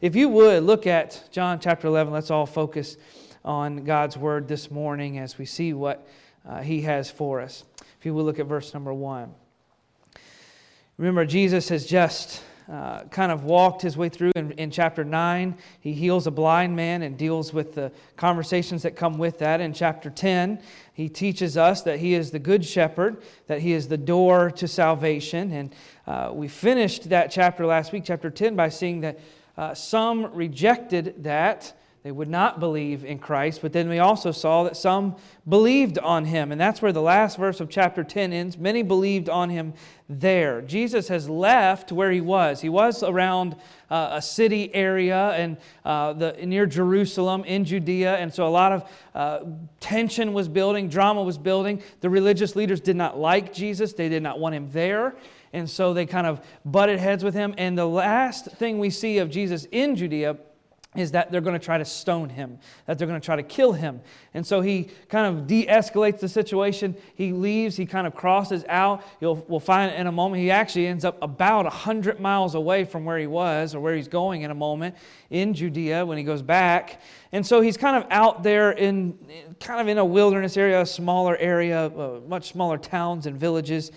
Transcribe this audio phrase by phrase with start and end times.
[0.00, 2.96] if you would look at John chapter 11, let's all focus
[3.44, 6.08] on God's word this morning as we see what
[6.48, 7.64] uh, he has for us.
[7.98, 9.34] If you will look at verse number 1.
[10.96, 15.56] Remember, Jesus has just uh, kind of walked his way through in, in chapter 9.
[15.80, 19.60] He heals a blind man and deals with the conversations that come with that.
[19.60, 20.62] In chapter 10,
[20.94, 24.66] he teaches us that he is the good shepherd, that he is the door to
[24.66, 25.52] salvation.
[25.52, 25.74] And
[26.06, 29.18] uh, we finished that chapter last week, chapter 10, by seeing that
[29.60, 34.62] uh, some rejected that they would not believe in Christ, but then we also saw
[34.62, 36.50] that some believed on him.
[36.50, 38.56] And that's where the last verse of chapter 10 ends.
[38.56, 39.74] Many believed on him
[40.08, 40.62] there.
[40.62, 42.62] Jesus has left where he was.
[42.62, 43.54] He was around
[43.90, 48.16] uh, a city area and uh, the, near Jerusalem in Judea.
[48.16, 49.40] And so a lot of uh,
[49.78, 51.82] tension was building, drama was building.
[52.00, 55.16] The religious leaders did not like Jesus, they did not want him there.
[55.52, 57.54] And so they kind of butted heads with him.
[57.58, 60.36] And the last thing we see of Jesus in Judea
[60.96, 63.44] is that they're going to try to stone him, that they're going to try to
[63.44, 64.00] kill him.
[64.34, 66.96] And so he kind of de escalates the situation.
[67.14, 69.04] He leaves, he kind of crosses out.
[69.20, 73.04] You'll, we'll find in a moment, he actually ends up about 100 miles away from
[73.04, 74.96] where he was or where he's going in a moment
[75.30, 77.00] in Judea when he goes back.
[77.30, 79.16] And so he's kind of out there in
[79.60, 83.92] kind of in a wilderness area, a smaller area, uh, much smaller towns and villages.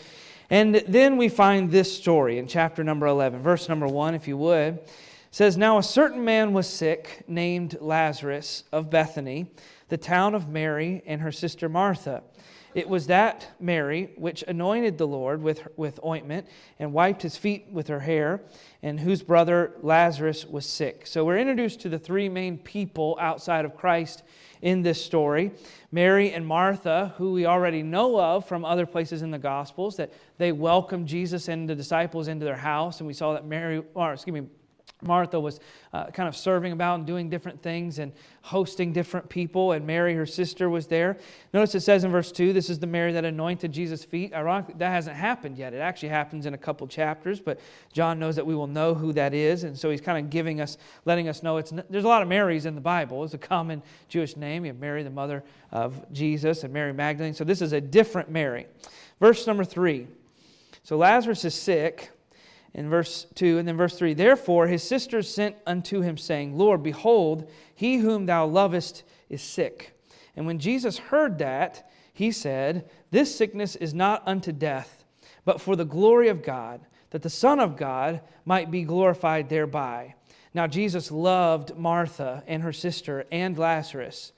[0.49, 4.37] And then we find this story in chapter number 11, verse number 1, if you
[4.37, 4.79] would
[5.33, 9.47] says, Now a certain man was sick, named Lazarus of Bethany,
[9.89, 12.21] the town of Mary and her sister Martha.
[12.75, 17.65] It was that Mary which anointed the Lord with, with ointment and wiped his feet
[17.71, 18.41] with her hair,
[18.83, 21.07] and whose brother Lazarus was sick.
[21.07, 24.21] So we're introduced to the three main people outside of Christ
[24.63, 25.51] in this story
[25.91, 30.11] Mary and Martha, who we already know of from other places in the Gospels, that
[30.39, 32.99] they welcomed Jesus and the disciples into their house.
[32.99, 34.47] And we saw that Mary, or excuse me,
[35.05, 35.59] Martha was
[35.93, 40.13] uh, kind of serving about and doing different things and hosting different people, and Mary,
[40.15, 41.17] her sister, was there.
[41.53, 44.33] Notice it says in verse 2 this is the Mary that anointed Jesus' feet.
[44.33, 45.73] Ironically, that hasn't happened yet.
[45.73, 47.59] It actually happens in a couple chapters, but
[47.91, 50.61] John knows that we will know who that is, and so he's kind of giving
[50.61, 53.23] us, letting us know it's, there's a lot of Marys in the Bible.
[53.23, 54.65] It's a common Jewish name.
[54.65, 57.33] You have Mary, the mother of Jesus, and Mary Magdalene.
[57.33, 58.67] So this is a different Mary.
[59.19, 60.07] Verse number 3.
[60.83, 62.11] So Lazarus is sick
[62.73, 66.81] in verse 2 and then verse 3 therefore his sisters sent unto him saying lord
[66.81, 69.97] behold he whom thou lovest is sick.
[70.35, 75.03] And when jesus heard that he said this sickness is not unto death
[75.45, 76.81] but for the glory of god
[77.11, 80.15] that the son of god might be glorified thereby.
[80.53, 84.31] Now jesus loved martha and her sister and lazarus.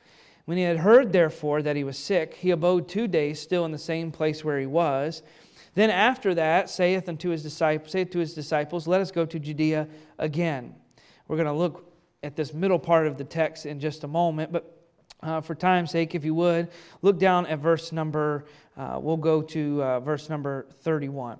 [0.43, 3.71] When he had heard therefore that he was sick he abode two days still in
[3.71, 5.23] the same place where he was
[5.75, 9.39] then after that, saith unto his disciples, saith to his disciples, Let us go to
[9.39, 9.87] Judea
[10.17, 10.73] again.
[11.27, 11.91] We're going to look
[12.23, 14.71] at this middle part of the text in just a moment, but
[15.21, 16.69] uh, for time's sake, if you would,
[17.01, 18.45] look down at verse number,
[18.77, 21.37] uh, we'll go to uh, verse number 31.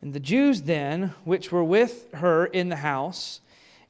[0.00, 3.40] And the Jews then, which were with her in the house,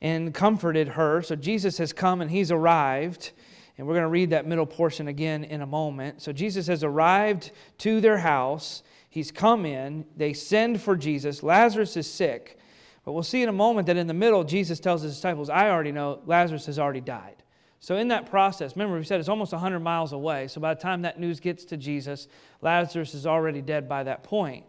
[0.01, 1.23] and comforted her.
[1.23, 3.33] So Jesus has come and he's arrived.
[3.77, 6.23] And we're going to read that middle portion again in a moment.
[6.23, 10.05] So Jesus has arrived to their house He's come in.
[10.17, 11.43] They send for Jesus.
[11.43, 12.59] Lazarus is sick.
[13.05, 15.71] But we'll see in a moment that in the middle, Jesus tells his disciples, I
[15.71, 17.37] already know Lazarus has already died.
[17.81, 20.49] So, in that process, remember we said it's almost 100 miles away.
[20.49, 22.27] So, by the time that news gets to Jesus,
[22.61, 24.67] Lazarus is already dead by that point.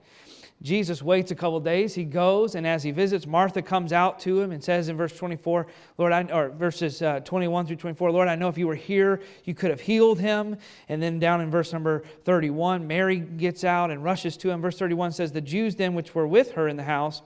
[0.62, 1.96] Jesus waits a couple days.
[1.96, 5.16] He goes, and as he visits, Martha comes out to him and says in verse
[5.16, 8.76] 24, Lord, I, or verses uh, 21 through 24, Lord, I know if you were
[8.76, 10.58] here, you could have healed him.
[10.90, 14.62] And then down in verse number 31, Mary gets out and rushes to him.
[14.62, 17.22] Verse 31 says, The Jews then which were with her in the house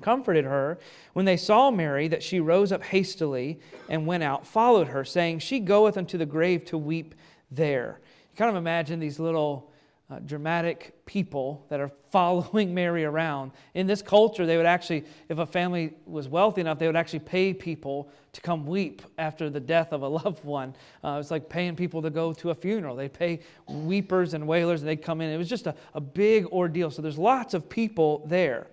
[0.00, 0.78] comforted her
[1.12, 3.58] when they saw Mary that she rose up hastily
[3.88, 7.16] and went out, followed her, saying, She goeth unto the grave to weep
[7.50, 7.98] there.
[8.32, 9.72] You kind of imagine these little
[10.10, 13.52] uh, dramatic people that are following Mary around.
[13.74, 17.18] In this culture, they would actually, if a family was wealthy enough, they would actually
[17.20, 20.74] pay people to come weep after the death of a loved one.
[21.04, 22.96] Uh, it's like paying people to go to a funeral.
[22.96, 25.30] They'd pay weepers and wailers, and they'd come in.
[25.30, 26.90] It was just a, a big ordeal.
[26.90, 28.66] So there's lots of people there.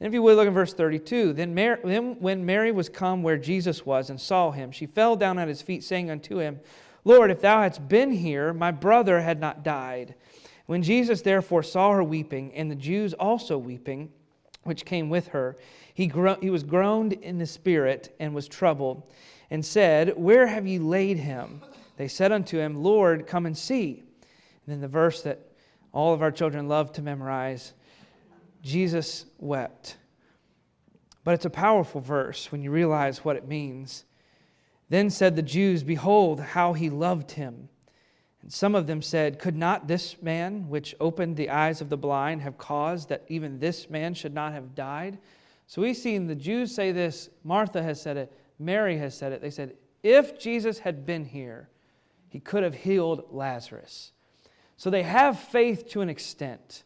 [0.00, 3.22] And if you would look in verse 32, then, Mary, then when Mary was come
[3.22, 6.58] where Jesus was and saw him, she fell down at his feet, saying unto him,
[7.04, 10.16] Lord, if thou hadst been here, my brother had not died.
[10.66, 14.10] When Jesus therefore saw her weeping, and the Jews also weeping,
[14.62, 15.56] which came with her,
[15.94, 19.02] he, gro- he was groaned in the spirit and was troubled,
[19.50, 21.62] and said, Where have ye laid him?
[21.96, 24.02] They said unto him, Lord, come and see.
[24.66, 25.40] And then the verse that
[25.92, 27.74] all of our children love to memorize
[28.62, 29.96] Jesus wept.
[31.24, 34.04] But it's a powerful verse when you realize what it means.
[34.88, 37.68] Then said the Jews, Behold, how he loved him.
[38.42, 41.96] And some of them said, Could not this man, which opened the eyes of the
[41.96, 45.18] blind, have caused that even this man should not have died?
[45.66, 47.30] So we've seen the Jews say this.
[47.44, 48.32] Martha has said it.
[48.58, 49.40] Mary has said it.
[49.40, 51.68] They said, If Jesus had been here,
[52.28, 54.12] he could have healed Lazarus.
[54.76, 56.82] So they have faith to an extent.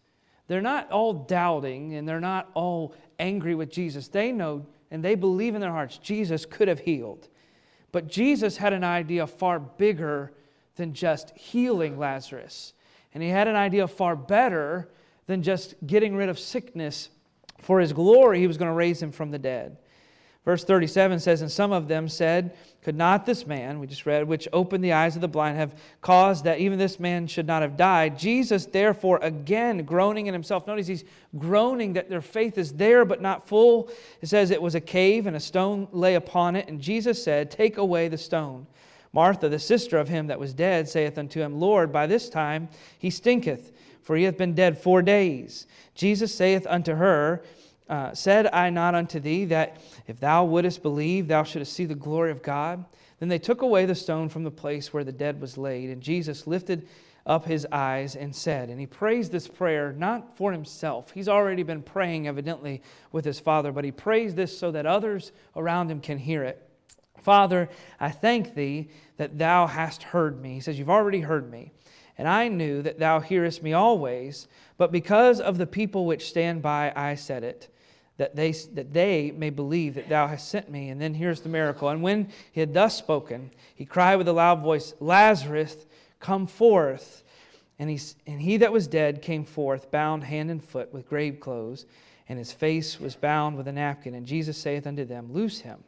[0.49, 4.09] They're not all doubting and they're not all angry with Jesus.
[4.09, 7.29] They know and they believe in their hearts Jesus could have healed.
[7.93, 10.33] But Jesus had an idea far bigger
[10.77, 12.73] than just healing Lazarus.
[13.15, 14.89] And he had an idea far better
[15.27, 17.09] than just getting rid of sickness.
[17.63, 19.79] For his glory, he was going to raise him from the dead.
[20.47, 24.29] Verse 37 says, And some of them said, Could not this man, we just read,
[24.29, 27.63] which opened the eyes of the blind, have caused that even this man should not
[27.63, 28.17] have died?
[28.17, 30.65] Jesus, therefore, again groaning in himself.
[30.69, 31.05] Notice he's
[31.37, 33.91] groaning that their faith is there but not full.
[34.21, 36.69] It says, It was a cave, and a stone lay upon it.
[36.69, 38.69] And Jesus said, Take away the stone.
[39.17, 42.69] Martha, the sister of him that was dead, saith unto him, Lord, by this time
[42.99, 43.73] he stinketh,
[44.03, 45.67] for he hath been dead four days.
[45.95, 47.43] Jesus saith unto her,
[47.89, 51.95] uh, Said I not unto thee that if thou wouldest believe, thou shouldest see the
[51.95, 52.85] glory of God?
[53.19, 56.03] Then they took away the stone from the place where the dead was laid, and
[56.03, 56.87] Jesus lifted
[57.25, 61.11] up his eyes and said, and he prays this prayer not for himself.
[61.13, 65.33] He's already been praying, evidently, with his Father, but he prays this so that others
[65.57, 66.66] around him can hear it.
[67.27, 67.69] Father,
[67.99, 70.55] I thank thee that thou hast heard me.
[70.55, 71.73] He says, You've already heard me.
[72.17, 74.47] And I knew that thou hearest me always,
[74.79, 77.69] but because of the people which stand by, I said it
[78.17, 80.91] that they, that they may believe that thou hast sent me.
[80.91, 81.89] And then here's the miracle.
[81.89, 85.85] And when he had thus spoken, he cried with a loud voice, Lazarus,
[86.21, 87.25] come forth.
[87.81, 87.99] And he,
[88.29, 91.87] and he that was dead came forth, bound hand and foot with grave clothes,
[92.29, 94.15] and his face was bound with a napkin.
[94.15, 95.83] And Jesus saith unto them, Loose him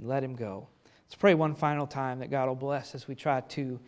[0.00, 0.66] and let him go.
[1.06, 3.78] Let's pray one final time that God will bless as we try to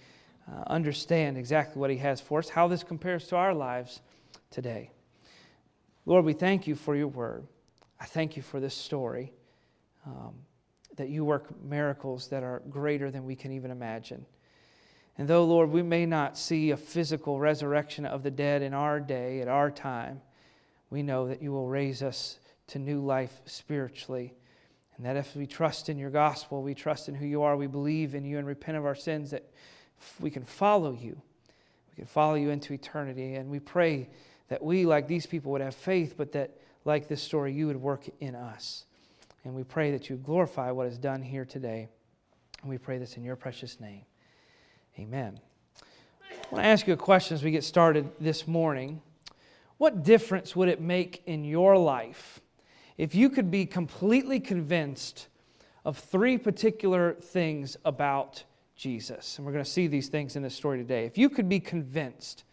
[0.50, 4.00] uh, understand exactly what he has for us, how this compares to our lives
[4.50, 4.90] today.
[6.04, 7.46] Lord, we thank you for your word.
[8.00, 9.32] I thank you for this story,
[10.04, 10.34] um,
[10.96, 14.26] that you work miracles that are greater than we can even imagine.
[15.16, 18.98] And though, Lord, we may not see a physical resurrection of the dead in our
[18.98, 20.20] day, at our time,
[20.90, 24.34] we know that you will raise us to new life spiritually.
[25.02, 27.66] And that if we trust in your gospel, we trust in who you are, we
[27.66, 29.42] believe in you and repent of our sins, that
[30.20, 31.20] we can follow you.
[31.90, 33.34] We can follow you into eternity.
[33.34, 34.10] And we pray
[34.46, 37.82] that we, like these people, would have faith, but that like this story, you would
[37.82, 38.84] work in us.
[39.42, 41.88] And we pray that you glorify what is done here today.
[42.60, 44.02] And we pray this in your precious name.
[45.00, 45.40] Amen.
[45.80, 49.02] I want to ask you a question as we get started this morning.
[49.78, 52.40] What difference would it make in your life
[52.98, 55.28] if you could be completely convinced
[55.84, 58.44] of three particular things about
[58.76, 59.36] Jesus?
[59.36, 61.04] And we're going to see these things in this story today.
[61.04, 62.44] If you could be convinced,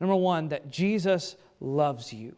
[0.00, 2.36] number one, that Jesus loves you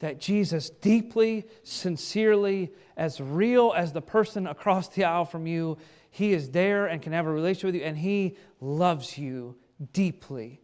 [0.00, 5.78] that Jesus deeply, sincerely, as real as the person across the aisle from you,
[6.10, 9.56] he is there and can have a relationship with you, and he loves you
[9.92, 10.60] deeply.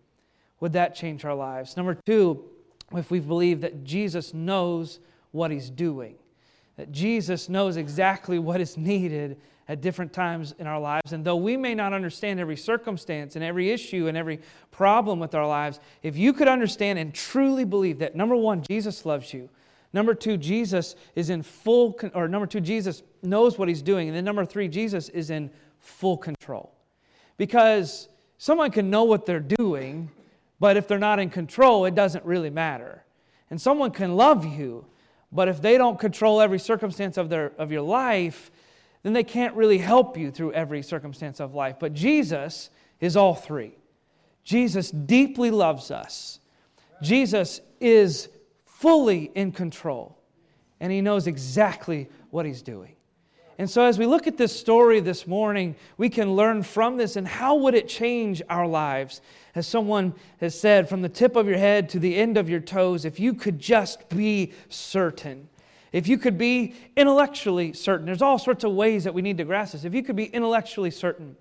[0.61, 1.77] Would that change our lives?
[1.77, 2.45] Number two,
[2.93, 5.01] if we believe that Jesus knows
[5.33, 6.17] what he's doing,
[6.77, 9.39] that Jesus knows exactly what is needed
[9.69, 11.13] at different times in our lives.
[11.13, 14.41] And though we may not understand every circumstance and every issue and every
[14.71, 19.05] problem with our lives, if you could understand and truly believe that number one, Jesus
[19.05, 19.49] loves you.
[19.93, 24.09] Number two, Jesus is in full, or number two, Jesus knows what he's doing.
[24.09, 26.73] And then number three, Jesus is in full control.
[27.37, 30.11] Because someone can know what they're doing,
[30.61, 33.05] but if they're not in control, it doesn't really matter.
[33.51, 34.85] And someone can love you,
[35.33, 38.51] but if they don't control every circumstance of, their, of your life,
[39.03, 41.77] then they can't really help you through every circumstance of life.
[41.79, 43.77] But Jesus is all three.
[44.43, 46.41] Jesus deeply loves us.
[47.03, 48.29] Jesus is
[48.65, 50.19] fully in control,
[50.81, 52.96] and he knows exactly what he's doing.
[53.59, 57.17] And so, as we look at this story this morning, we can learn from this
[57.17, 59.21] and how would it change our lives?
[59.55, 62.61] As someone has said, from the tip of your head to the end of your
[62.61, 65.49] toes, if you could just be certain
[65.97, 69.45] if you could be intellectually certain, there's all sorts of ways that we need to
[69.45, 69.85] grasp this.
[69.85, 71.37] If you could be intellectually certain,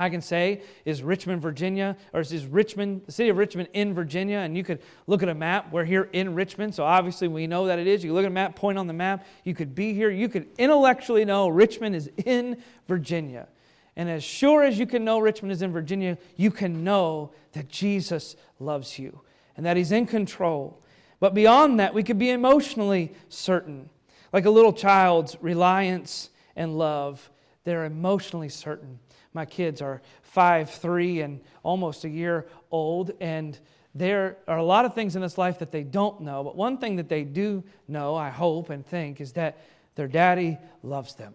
[0.00, 4.38] I can say, is Richmond, Virginia, or is Richmond, the city of Richmond in Virginia?
[4.38, 5.72] And you could look at a map.
[5.72, 8.02] We're here in Richmond, so obviously we know that it is.
[8.02, 9.26] You look at a map, point on the map.
[9.44, 10.10] You could be here.
[10.10, 13.46] You could intellectually know Richmond is in Virginia.
[13.94, 17.68] And as sure as you can know Richmond is in Virginia, you can know that
[17.68, 19.20] Jesus loves you
[19.56, 20.82] and that He's in control
[21.20, 23.90] but beyond that, we could be emotionally certain.
[24.32, 27.30] Like a little child's reliance and love,
[27.64, 28.98] they're emotionally certain.
[29.32, 33.58] My kids are five, three, and almost a year old, and
[33.94, 36.78] there are a lot of things in this life that they don't know, but one
[36.78, 39.58] thing that they do know, I hope and think, is that
[39.94, 41.34] their daddy loves them.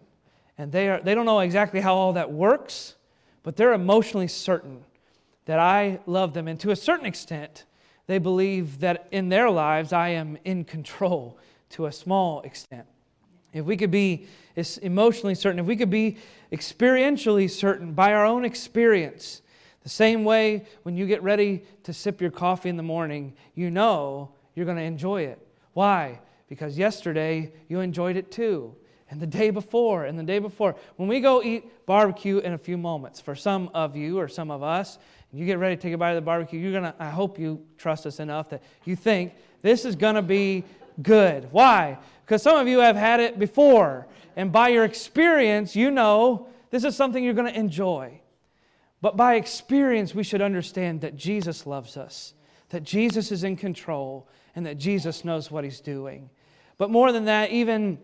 [0.58, 2.96] And they, are, they don't know exactly how all that works,
[3.44, 4.84] but they're emotionally certain
[5.46, 6.48] that I love them.
[6.48, 7.66] And to a certain extent,
[8.08, 11.38] they believe that in their lives I am in control
[11.72, 12.86] to a small extent.
[13.56, 14.28] If we could be
[14.82, 16.18] emotionally certain, if we could be
[16.52, 19.42] experientially certain by our own experience,
[19.82, 23.72] the same way when you get ready to sip your coffee in the morning, you
[23.72, 25.40] know you're going to enjoy it.
[25.72, 26.20] Why?
[26.50, 28.76] Because yesterday you enjoyed it too,
[29.10, 30.76] and the day before, and the day before.
[30.98, 34.52] When we go eat barbecue in a few moments, for some of you or some
[34.52, 34.98] of us,
[35.32, 37.40] you get ready to take a bite of the barbecue, you're going to, I hope
[37.40, 40.66] you trust us enough that you think this is going to be
[41.02, 41.48] good.
[41.52, 41.98] Why?
[42.26, 46.84] Because some of you have had it before, and by your experience, you know this
[46.84, 48.20] is something you're going to enjoy.
[49.00, 52.34] But by experience, we should understand that Jesus loves us,
[52.70, 56.32] that Jesus is in control, and that Jesus knows what he's doing.
[56.80, 58.00] But more than that, even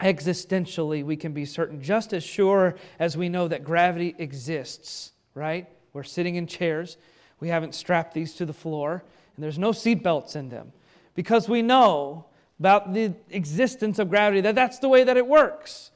[0.00, 5.68] existentially, we can be certain, just as sure as we know that gravity exists, right?
[5.92, 6.96] We're sitting in chairs,
[7.40, 9.02] we haven't strapped these to the floor,
[9.34, 10.72] and there's no seatbelts in them.
[11.16, 12.26] Because we know
[12.58, 15.90] about the existence of gravity, that that's the way that it works.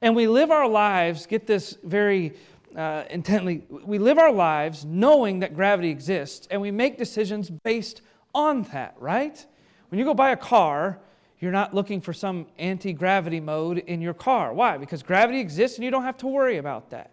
[0.00, 2.34] And we live our lives, get this very
[2.76, 8.02] uh, intently, we live our lives knowing that gravity exists, and we make decisions based
[8.34, 9.44] on that, right?
[9.88, 10.98] When you go buy a car,
[11.38, 14.54] you're not looking for some anti gravity mode in your car.
[14.54, 14.78] Why?
[14.78, 17.10] Because gravity exists and you don't have to worry about that.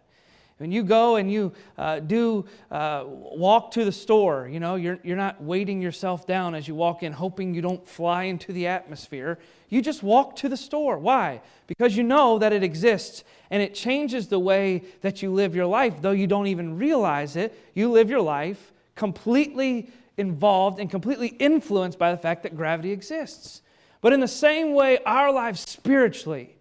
[0.59, 4.99] When you go and you uh, do uh, walk to the store, you know, you're,
[5.03, 8.67] you're not weighting yourself down as you walk in, hoping you don't fly into the
[8.67, 9.39] atmosphere.
[9.69, 10.97] You just walk to the store.
[10.97, 11.41] Why?
[11.67, 15.65] Because you know that it exists and it changes the way that you live your
[15.65, 17.57] life, though you don't even realize it.
[17.73, 23.61] You live your life completely involved and completely influenced by the fact that gravity exists.
[24.01, 26.57] But in the same way, our lives spiritually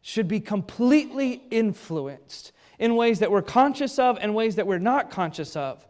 [0.00, 5.10] should be completely influenced in ways that we're conscious of and ways that we're not
[5.10, 5.86] conscious of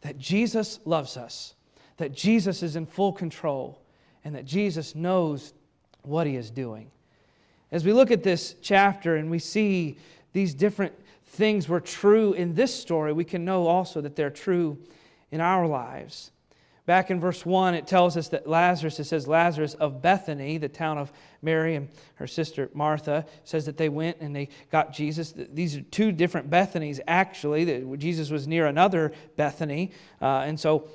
[0.00, 1.54] that Jesus loves us,
[1.98, 3.82] that Jesus is in full control,
[4.24, 5.52] and that Jesus knows
[6.02, 6.90] what he is doing.
[7.70, 9.98] As we look at this chapter and we see
[10.32, 10.94] these different
[11.26, 14.78] things were true in this story, we can know also that they're true
[15.30, 16.32] in our lives.
[16.90, 20.68] Back in verse 1, it tells us that Lazarus, it says Lazarus of Bethany, the
[20.68, 25.32] town of Mary and her sister Martha, says that they went and they got Jesus.
[25.36, 27.96] These are two different Bethanies, actually.
[27.96, 29.92] Jesus was near another Bethany.
[30.20, 30.88] Uh, and so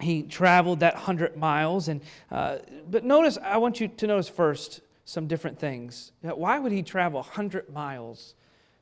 [0.00, 1.86] he traveled that 100 miles.
[1.86, 2.00] And,
[2.32, 2.56] uh,
[2.90, 6.10] but notice, I want you to notice first some different things.
[6.22, 8.34] Why would he travel 100 miles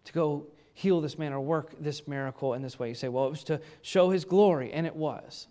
[0.06, 2.88] to go heal this man or work this miracle in this way?
[2.88, 5.46] You say, well, it was to show his glory, and it was.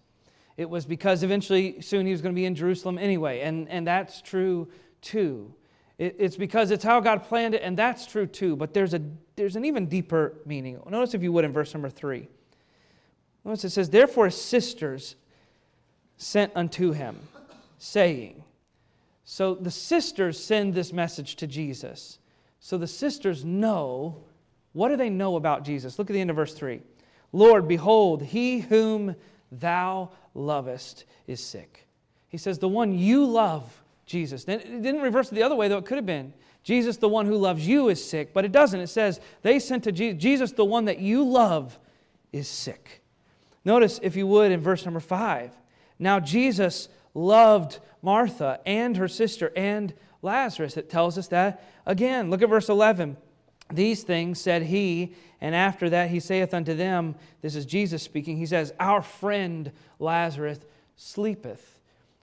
[0.59, 3.87] It was because eventually, soon he was going to be in Jerusalem anyway, and, and
[3.87, 4.67] that's true
[5.01, 5.53] too.
[5.97, 8.57] It, it's because it's how God planned it, and that's true too.
[8.57, 9.01] But there's, a,
[9.37, 10.77] there's an even deeper meaning.
[10.89, 12.27] Notice, if you would, in verse number three.
[13.45, 15.15] Notice it says, Therefore sisters
[16.17, 17.17] sent unto him,
[17.77, 18.43] saying,
[19.23, 22.19] So the sisters send this message to Jesus.
[22.59, 24.25] So the sisters know.
[24.73, 25.97] What do they know about Jesus?
[25.97, 26.81] Look at the end of verse 3.
[27.31, 29.15] Lord, behold, he whom
[29.53, 31.87] thou lovest is sick.
[32.29, 34.45] He says, The one you love, Jesus.
[34.45, 36.33] It didn't reverse it the other way, though it could have been.
[36.63, 38.33] Jesus, the one who loves you, is sick.
[38.33, 38.79] But it doesn't.
[38.79, 41.79] It says, They sent to Jesus, Jesus, the one that you love,
[42.31, 43.01] is sick.
[43.65, 45.51] Notice, if you would, in verse number five.
[45.97, 50.77] Now, Jesus loved Martha and her sister and Lazarus.
[50.77, 52.29] It tells us that again.
[52.29, 53.17] Look at verse 11.
[53.71, 58.37] These things said he, and after that he saith unto them, This is Jesus speaking,
[58.37, 60.59] he says, Our friend Lazarus
[60.95, 61.79] sleepeth.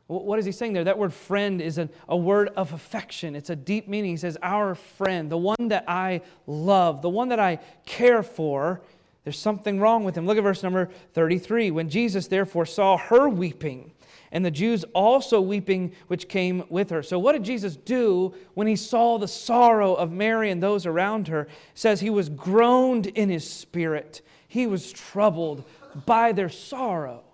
[0.08, 0.84] What is he saying there?
[0.84, 3.34] That word friend is a, a word of affection.
[3.34, 4.12] It's a deep meaning.
[4.12, 8.82] He says, Our friend, the one that I love, the one that I care for.
[9.24, 10.24] There's something wrong with him.
[10.24, 11.72] Look at verse number 33.
[11.72, 13.90] When Jesus therefore saw her weeping,
[14.36, 17.02] and the Jews also weeping which came with her.
[17.02, 21.28] So, what did Jesus do when he saw the sorrow of Mary and those around
[21.28, 21.44] her?
[21.44, 25.64] It says he was groaned in his spirit, he was troubled
[26.04, 27.24] by their sorrow.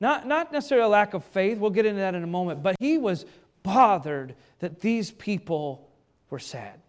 [0.00, 2.76] Not, not necessarily a lack of faith, we'll get into that in a moment, but
[2.80, 3.26] he was
[3.62, 5.86] bothered that these people
[6.30, 6.80] were sad.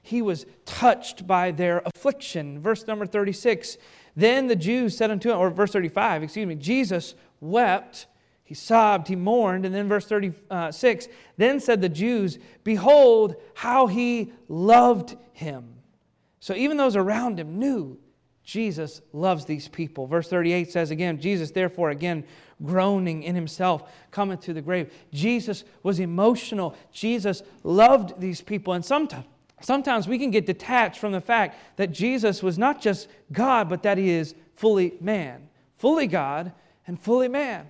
[0.00, 2.60] He was touched by their affliction.
[2.60, 3.78] Verse number 36
[4.14, 8.06] Then the Jews said unto him, or verse 35, excuse me, Jesus wept
[8.48, 9.66] He sobbed, he mourned.
[9.66, 15.74] And then, verse 36 Then said the Jews, Behold, how he loved him.
[16.40, 17.98] So even those around him knew
[18.42, 20.06] Jesus loves these people.
[20.06, 22.24] Verse 38 says again, Jesus, therefore, again,
[22.64, 24.94] groaning in himself, cometh to the grave.
[25.12, 26.74] Jesus was emotional.
[26.90, 28.72] Jesus loved these people.
[28.72, 29.26] And sometimes,
[29.60, 33.82] sometimes we can get detached from the fact that Jesus was not just God, but
[33.82, 36.52] that he is fully man, fully God
[36.86, 37.66] and fully man.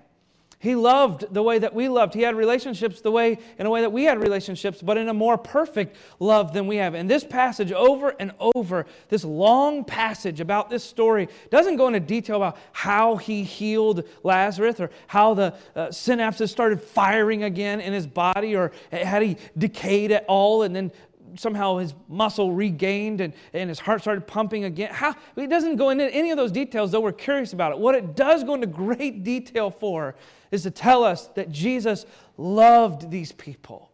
[0.61, 2.15] He loved the way that we loved.
[2.15, 5.15] He had relationships the way in a way that we had relationships, but in a
[5.15, 6.95] more perfect love than we have.
[6.95, 12.01] And this passage over and over, this long passage about this story doesn't go into
[12.01, 17.93] detail about how he healed Lazarus or how the uh, synapses started firing again in
[17.93, 20.91] his body or had he decayed at all and then
[21.39, 24.93] somehow his muscle regained and, and his heart started pumping again.
[24.93, 27.79] How, it doesn't go into any of those details, though we're curious about it.
[27.79, 30.15] What it does go into great detail for
[30.51, 33.91] is to tell us that Jesus loved these people.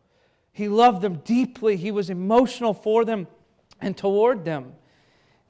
[0.52, 3.26] He loved them deeply, he was emotional for them
[3.80, 4.74] and toward them.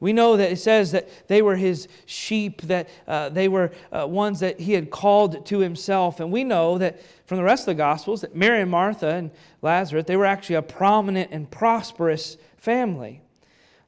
[0.00, 4.06] We know that it says that they were his sheep, that uh, they were uh,
[4.06, 6.20] ones that he had called to himself.
[6.20, 9.30] And we know that from the rest of the Gospels that Mary and Martha and
[9.62, 13.22] Lazarus, they were actually a prominent and prosperous family.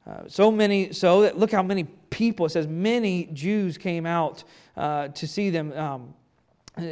[0.07, 4.43] Uh, so many, so that look how many people, it says many Jews came out
[4.77, 5.73] uh, to see them.
[5.73, 6.13] Um,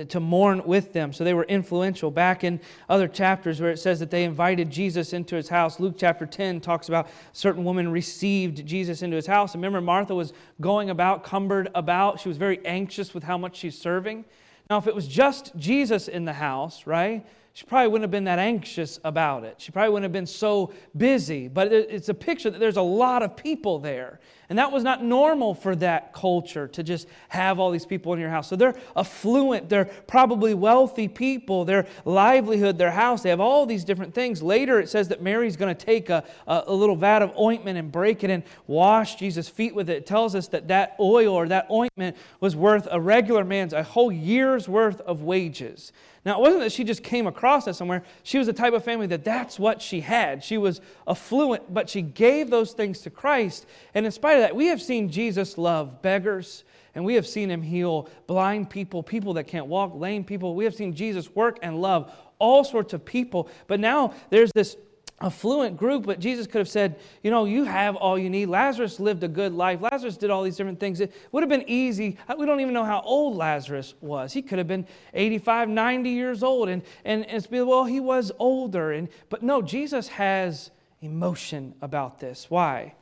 [0.09, 1.13] to mourn with them.
[1.13, 2.11] So they were influential.
[2.11, 5.95] Back in other chapters where it says that they invited Jesus into his house, Luke
[5.97, 9.53] chapter 10 talks about certain woman received Jesus into his house.
[9.53, 12.19] And remember, Martha was going about, cumbered about.
[12.19, 14.25] She was very anxious with how much she's serving.
[14.69, 17.25] Now, if it was just Jesus in the house, right?
[17.55, 19.55] she probably wouldn't have been that anxious about it.
[19.59, 21.47] She probably wouldn't have been so busy.
[21.47, 24.19] But it's a picture that there's a lot of people there.
[24.49, 28.19] And that was not normal for that culture to just have all these people in
[28.19, 28.47] your house.
[28.47, 33.83] So they're affluent, they're probably wealthy people, their livelihood, their house, they have all these
[33.83, 34.43] different things.
[34.43, 37.91] Later it says that Mary's going to take a, a, little vat of ointment and
[37.91, 39.97] break it and wash Jesus' feet with it.
[39.97, 43.83] It tells us that that oil or that ointment was worth a regular man's, a
[43.83, 45.91] whole year's worth of wages.
[46.25, 48.03] Now, it wasn't that she just came across that somewhere.
[48.23, 50.43] She was the type of family that that's what she had.
[50.43, 53.67] She was affluent, but she gave those things to Christ.
[53.93, 57.61] And in spite that, we have seen Jesus love beggars, and we have seen him
[57.61, 60.55] heal blind people, people that can't walk, lame people.
[60.55, 63.49] We have seen Jesus work and love all sorts of people.
[63.67, 64.77] But now there's this
[65.21, 68.47] affluent group, but Jesus could have said, You know, you have all you need.
[68.47, 69.81] Lazarus lived a good life.
[69.81, 70.99] Lazarus did all these different things.
[70.99, 72.17] It would have been easy.
[72.27, 74.33] Uh, we don't even know how old Lazarus was.
[74.33, 76.69] He could have been 85, 90 years old.
[76.69, 78.91] And, and, and it's well, he was older.
[78.91, 80.71] And, but no, Jesus has
[81.01, 82.49] emotion about this.
[82.49, 82.95] Why?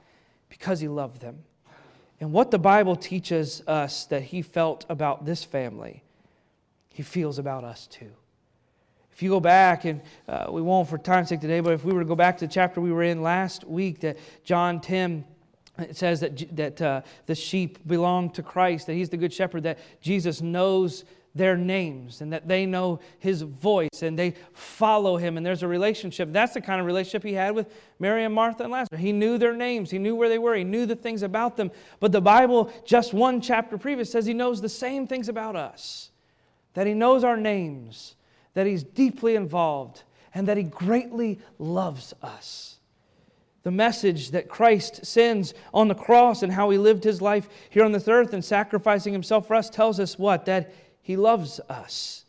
[0.54, 1.40] Because he loved them.
[2.20, 6.04] And what the Bible teaches us that he felt about this family,
[6.90, 8.12] he feels about us too.
[9.12, 11.92] If you go back, and uh, we won't for time's sake today, but if we
[11.92, 15.26] were to go back to the chapter we were in last week, that John 10,
[15.80, 19.64] it says that, that uh, the sheep belong to Christ, that He's the good shepherd,
[19.64, 21.04] that Jesus knows
[21.36, 25.68] their names and that they know His voice and they follow Him, and there's a
[25.68, 26.32] relationship.
[26.32, 29.02] That's the kind of relationship He had with Mary and Martha and Lazarus.
[29.02, 31.72] He knew their names, He knew where they were, He knew the things about them.
[32.00, 36.12] But the Bible, just one chapter previous, says He knows the same things about us,
[36.74, 38.16] that He knows our names
[38.54, 42.78] that He's deeply involved and that He greatly loves us.
[43.64, 47.84] The message that Christ sends on the cross and how He lived His life here
[47.84, 50.46] on this earth and sacrificing Himself for us tells us what?
[50.46, 52.26] That He loves us.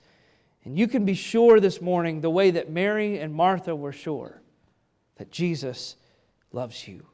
[0.65, 4.43] And you can be sure this morning, the way that Mary and Martha were sure,
[5.17, 5.97] that Jesus
[6.53, 7.07] loves you.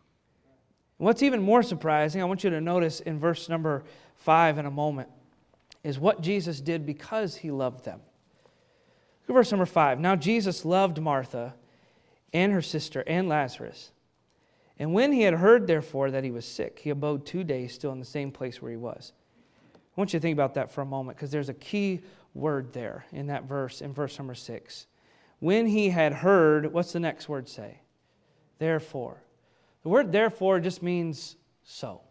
[0.96, 3.84] What's even more surprising, I want you to notice in verse number
[4.16, 5.08] five in a moment,
[5.84, 8.00] is what Jesus did because He loved them
[9.30, 10.00] Look at verse number five.
[10.00, 11.54] Now Jesus loved Martha
[12.32, 13.92] and her sister and Lazarus.
[14.76, 17.92] And when he had heard, therefore, that he was sick, he abode two days still
[17.92, 19.12] in the same place where he was.
[19.96, 22.00] I want you to think about that for a moment because there's a key
[22.34, 24.86] word there in that verse, in verse number six.
[25.40, 27.80] When he had heard, what's the next word say?
[28.58, 29.22] Therefore.
[29.82, 32.02] The word therefore just means so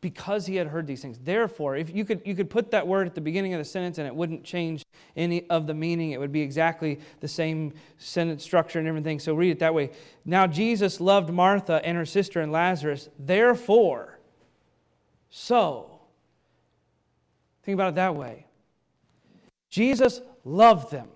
[0.00, 1.18] because he had heard these things.
[1.18, 3.98] Therefore, if you could, you could put that word at the beginning of the sentence
[3.98, 4.84] and it wouldn't change
[5.16, 6.10] any of the meaning.
[6.10, 9.20] It would be exactly the same sentence structure and everything.
[9.20, 9.92] So read it that way.
[10.24, 13.08] Now, Jesus loved Martha and her sister and Lazarus.
[13.18, 14.18] Therefore,
[15.30, 15.91] so.
[17.62, 18.46] Think about it that way.
[19.70, 21.08] Jesus loved them.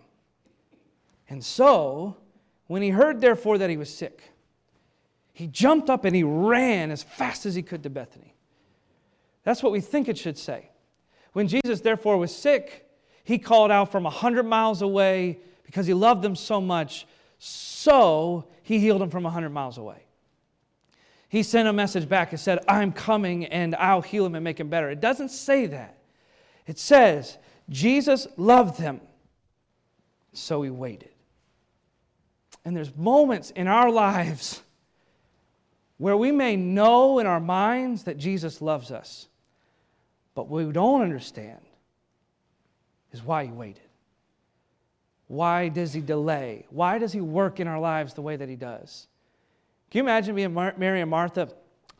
[1.28, 2.16] And so,
[2.68, 4.32] when he heard, therefore, that he was sick,
[5.32, 8.36] he jumped up and he ran as fast as he could to Bethany
[9.46, 10.70] that's what we think it should say.
[11.32, 12.82] When Jesus, therefore, was sick,
[13.22, 17.06] He called out from a 100 miles away because he loved them so much,
[17.38, 20.04] so he healed them from a 100 miles away.
[21.28, 24.60] He sent a message back and said, I'm coming and I'll heal him and make
[24.60, 24.90] him better.
[24.90, 25.95] It doesn't say that.
[26.66, 29.00] It says, Jesus loved them,
[30.32, 31.10] so he waited.
[32.64, 34.62] And there's moments in our lives
[35.98, 39.28] where we may know in our minds that Jesus loves us,
[40.34, 41.60] but we don't understand
[43.12, 43.82] is why he waited.
[45.28, 46.66] Why does he delay?
[46.70, 49.08] Why does he work in our lives the way that he does?
[49.90, 51.48] Can you imagine being Mary and Martha?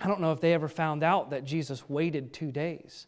[0.00, 3.06] I don't know if they ever found out that Jesus waited two days.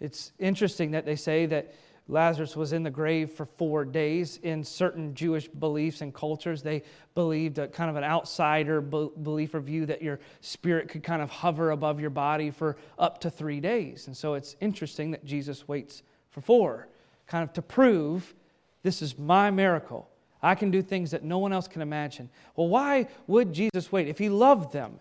[0.00, 1.74] It's interesting that they say that
[2.08, 4.38] Lazarus was in the grave for four days.
[4.42, 6.82] In certain Jewish beliefs and cultures, they
[7.14, 11.30] believed a kind of an outsider belief or view that your spirit could kind of
[11.30, 14.06] hover above your body for up to three days.
[14.06, 16.88] And so it's interesting that Jesus waits for four,
[17.26, 18.34] kind of to prove
[18.82, 20.08] this is my miracle.
[20.40, 22.28] I can do things that no one else can imagine.
[22.54, 24.06] Well, why would Jesus wait?
[24.06, 25.00] If he loved them,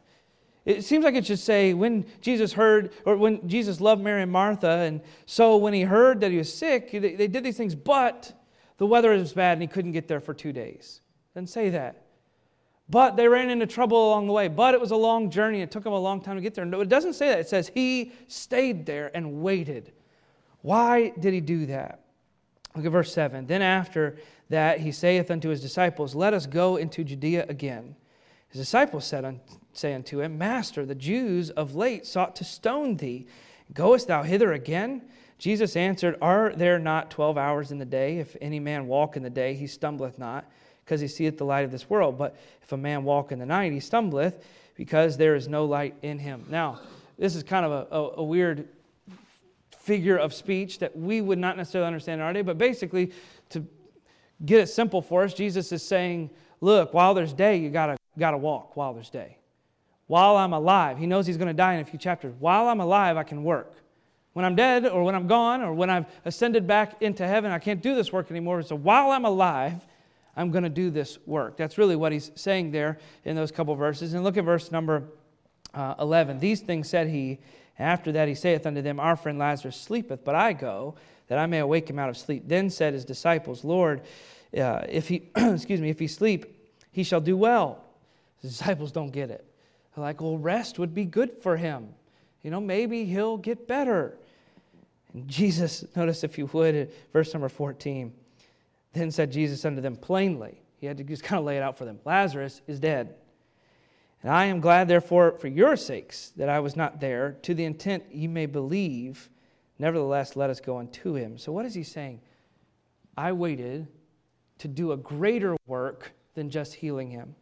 [0.66, 4.32] it seems like it should say when Jesus heard, or when Jesus loved Mary and
[4.32, 8.34] Martha, and so when he heard that he was sick, they did these things, but
[8.78, 11.02] the weather was bad and he couldn't get there for two days.
[11.34, 12.02] Doesn't say that.
[12.90, 14.48] But they ran into trouble along the way.
[14.48, 15.62] But it was a long journey.
[15.62, 16.66] It took him a long time to get there.
[16.66, 17.40] No, it doesn't say that.
[17.40, 19.92] It says he stayed there and waited.
[20.62, 22.02] Why did he do that?
[22.76, 23.48] Look at verse 7.
[23.48, 24.18] Then after
[24.50, 27.96] that, he saith unto his disciples, Let us go into Judea again.
[28.56, 29.42] His disciples said,
[29.74, 33.28] say unto him, Master, the Jews of late sought to stone thee.
[33.74, 35.02] Goest thou hither again?
[35.38, 38.18] Jesus answered, Are there not twelve hours in the day?
[38.20, 40.50] If any man walk in the day, he stumbleth not,
[40.86, 42.18] because he seeth the light of this world.
[42.18, 45.96] But if a man walk in the night, he stumbleth, because there is no light
[46.02, 46.46] in him.
[46.50, 46.80] Now,
[47.18, 48.70] this is kind of a, a, a weird
[49.80, 53.12] figure of speech that we would not necessarily understand in our day, but basically,
[53.50, 53.66] to
[54.46, 56.30] get it simple for us, Jesus is saying,
[56.62, 57.70] Look, while there's day, you
[58.18, 59.38] gotta, gotta walk while there's day.
[60.08, 62.34] While I'm alive, he knows he's going to die in a few chapters.
[62.38, 63.74] While I'm alive, I can work.
[64.34, 67.60] When I'm dead, or when I'm gone, or when I've ascended back into heaven, I
[67.60, 68.62] can't do this work anymore.
[68.62, 69.86] So while I'm alive,
[70.36, 71.58] I'm going to do this work.
[71.58, 74.14] That's really what he's saying there in those couple verses.
[74.14, 75.04] And look at verse number
[75.74, 76.40] uh, 11.
[76.40, 77.40] These things said he.
[77.80, 80.96] After that, he saith unto them, Our friend Lazarus sleepeth, but I go
[81.28, 82.44] that I may awake him out of sleep.
[82.46, 84.02] Then said his disciples, Lord,
[84.56, 87.85] uh, if he, excuse me, if he sleep, he shall do well.
[88.46, 89.44] His disciples don't get it.
[89.96, 91.90] They're like, well, rest would be good for him.
[92.44, 94.20] You know, maybe he'll get better.
[95.14, 98.14] And Jesus, notice if you would, verse number 14.
[98.94, 101.76] Then said Jesus unto them plainly, he had to just kind of lay it out
[101.76, 103.16] for them Lazarus is dead.
[104.22, 107.66] And I am glad, therefore, for your sakes, that I was not there, to the
[107.66, 109.28] intent ye may believe.
[109.80, 111.40] Nevertheless, let us go unto him.
[111.40, 112.22] So, what is he saying?
[113.18, 113.88] I waited
[114.60, 117.36] to do a greater work than just healing him.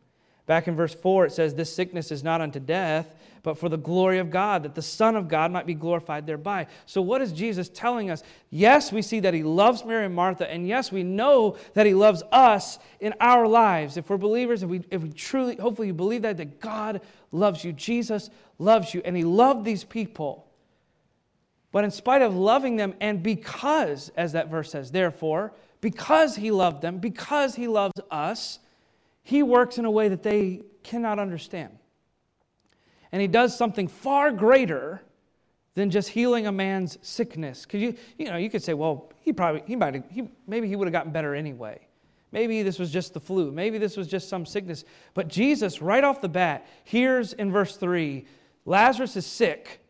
[0.46, 3.78] Back in verse 4, it says, This sickness is not unto death, but for the
[3.78, 6.68] glory of God, that the Son of God might be glorified thereby.
[6.86, 8.24] So, what is Jesus telling us?
[8.50, 11.94] Yes, we see that He loves Mary and Martha, and yes, we know that He
[11.94, 13.98] loves us in our lives.
[13.98, 17.02] If we're believers, if we, if we truly, hopefully, you believe that, that God
[17.32, 18.30] loves you, Jesus
[18.60, 20.48] loves you, and He loved these people.
[21.74, 26.52] But in spite of loving them, and because, as that verse says, therefore, because He
[26.52, 28.60] loved them, because He loves us,
[29.24, 31.78] he works in a way that they cannot understand.
[33.12, 35.02] And he does something far greater
[35.76, 37.64] than just healing a man's sickness.
[37.64, 40.76] Because you, you know, you could say, well, he probably, he might, he, maybe he
[40.76, 41.80] would have gotten better anyway.
[42.32, 43.52] Maybe this was just the flu.
[43.52, 44.84] Maybe this was just some sickness.
[45.14, 48.26] But Jesus, right off the bat, hears in verse 3
[48.66, 49.82] Lazarus is sick.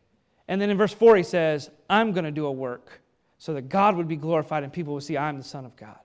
[0.47, 3.01] And then in verse 4, he says, I'm going to do a work
[3.37, 5.99] so that God would be glorified and people would see I'm the Son of God.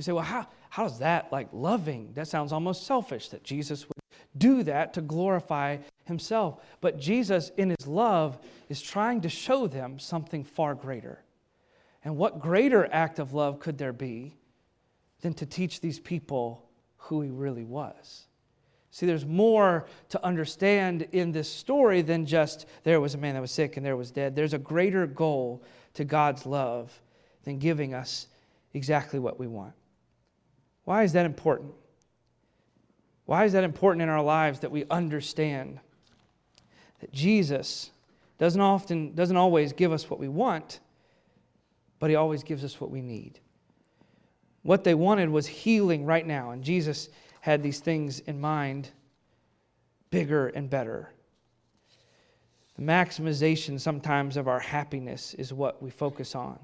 [0.00, 2.12] You say, well, how, how is that like loving?
[2.14, 3.92] That sounds almost selfish that Jesus would
[4.38, 6.64] do that to glorify himself.
[6.80, 8.38] But Jesus, in his love,
[8.70, 11.22] is trying to show them something far greater.
[12.02, 14.38] And what greater act of love could there be
[15.20, 16.64] than to teach these people
[16.96, 18.24] who he really was?
[18.92, 23.42] See, there's more to understand in this story than just there was a man that
[23.42, 24.34] was sick and there was dead.
[24.34, 26.90] There's a greater goal to God's love
[27.44, 28.28] than giving us
[28.72, 29.74] exactly what we want.
[30.84, 31.72] Why is that important?
[33.26, 35.78] Why is that important in our lives that we understand
[37.00, 37.90] that Jesus
[38.38, 40.80] doesn't often doesn't always give us what we want,
[41.98, 43.38] but he always gives us what we need.
[44.62, 47.08] What they wanted was healing right now, and Jesus
[47.40, 48.90] had these things in mind
[50.10, 51.10] bigger and better.
[52.76, 56.58] The maximization sometimes of our happiness is what we focus on.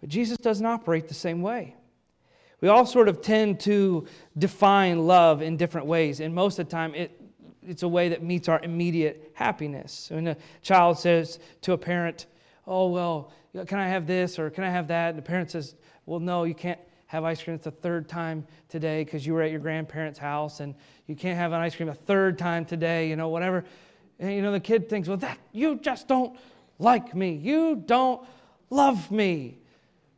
[0.00, 1.74] But Jesus doesn't operate the same way.
[2.60, 6.70] We all sort of tend to define love in different ways, and most of the
[6.70, 7.20] time it,
[7.66, 10.08] it's a way that meets our immediate happiness.
[10.10, 12.26] When a child says to a parent,
[12.66, 13.32] Oh, well,
[13.66, 15.10] can I have this or can I have that?
[15.10, 15.74] And the parent says,
[16.06, 17.54] Well, no, you can't have ice cream.
[17.54, 20.74] It's the third time today because you were at your grandparents' house, and
[21.06, 23.64] you can't have an ice cream a third time today, you know, whatever.
[24.18, 26.38] And, you know, the kid thinks, Well, that, you just don't
[26.78, 27.34] like me.
[27.34, 28.26] You don't
[28.70, 29.57] love me.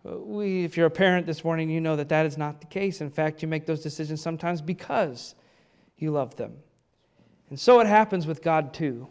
[0.07, 2.67] Uh, we, if you're a parent this morning, you know that that is not the
[2.67, 3.01] case.
[3.01, 5.35] In fact, you make those decisions sometimes because
[5.99, 6.55] you love them.
[7.51, 9.09] And so it happens with God too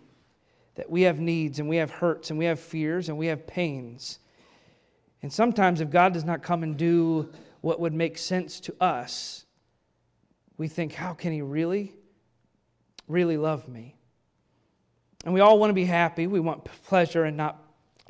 [0.75, 3.45] that we have needs and we have hurts and we have fears and we have
[3.45, 4.19] pains.
[5.21, 9.45] And sometimes, if God does not come and do what would make sense to us,
[10.57, 11.93] we think, how can He really,
[13.09, 13.97] really love me?
[15.25, 16.27] And we all want to be happy.
[16.27, 17.61] We want pleasure and not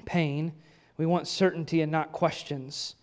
[0.05, 0.53] pain.
[0.99, 2.95] We want certainty and not questions.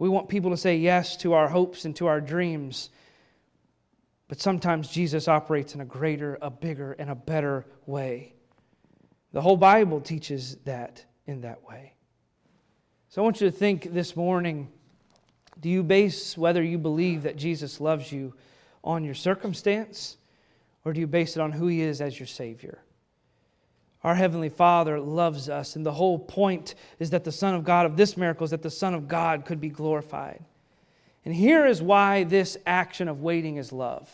[0.00, 2.90] We want people to say yes to our hopes and to our dreams.
[4.26, 8.34] But sometimes Jesus operates in a greater, a bigger, and a better way.
[9.32, 11.94] The whole Bible teaches that in that way.
[13.10, 14.66] So I want you to think this morning
[15.60, 18.34] do you base whether you believe that Jesus loves you
[18.82, 20.16] on your circumstance,
[20.84, 22.82] or do you base it on who he is as your Savior?
[24.04, 27.86] Our Heavenly Father loves us, and the whole point is that the Son of God,
[27.86, 30.44] of this miracle, is that the Son of God could be glorified.
[31.24, 34.08] And here is why this action of waiting is love.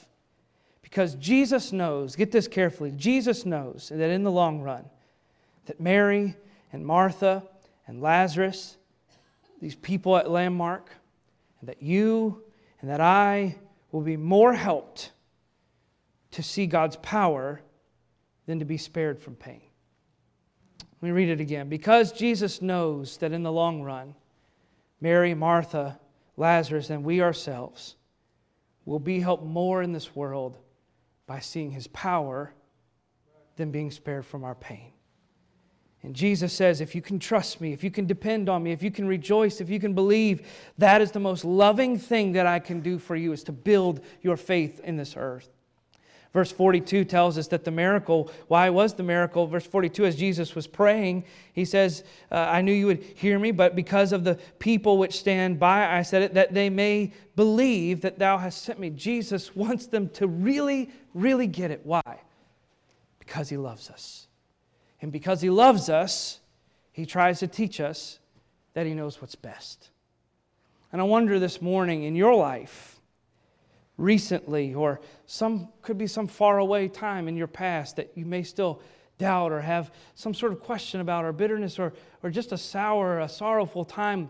[0.81, 4.85] Because Jesus knows, get this carefully, Jesus knows that in the long run,
[5.67, 6.37] that Mary
[6.73, 7.43] and Martha
[7.87, 8.77] and Lazarus,
[9.61, 10.91] these people at Landmark,
[11.61, 12.43] and that you
[12.81, 13.57] and that I
[13.93, 15.13] will be more helped
[16.33, 17.61] to see God's power
[18.47, 19.63] than to be spared from pain.
[21.03, 21.69] Let me read it again.
[21.69, 24.15] Because Jesus knows that in the long run,
[25.01, 25.99] Mary, Martha,
[26.37, 27.97] Lazarus, and we ourselves
[28.85, 30.57] will be helped more in this world
[31.27, 32.55] by seeing his power
[33.57, 34.93] than being spared from our pain.
[36.05, 38.83] And Jesus says, if you can trust me, if you can depend on me, if
[38.83, 42.59] you can rejoice, if you can believe, that is the most loving thing that I
[42.59, 45.49] can do for you is to build your faith in this earth.
[46.33, 49.47] Verse 42 tells us that the miracle, why was the miracle?
[49.47, 53.51] Verse 42, as Jesus was praying, he says, uh, I knew you would hear me,
[53.51, 58.01] but because of the people which stand by, I said it, that they may believe
[58.01, 58.89] that thou hast sent me.
[58.89, 61.83] Jesus wants them to really, really get it.
[61.85, 62.21] Why?
[63.19, 64.27] Because he loves us.
[65.03, 66.41] And because he loves us,
[66.93, 68.21] he tries to teach us
[68.73, 69.91] that he knows what's best.
[70.93, 73.01] And I wonder this morning in your life,
[73.99, 78.81] recently, or some could be some faraway time in your past that you may still
[79.19, 83.21] doubt or have some sort of question about, or bitterness, or, or just a sour,
[83.21, 84.29] a sorrowful time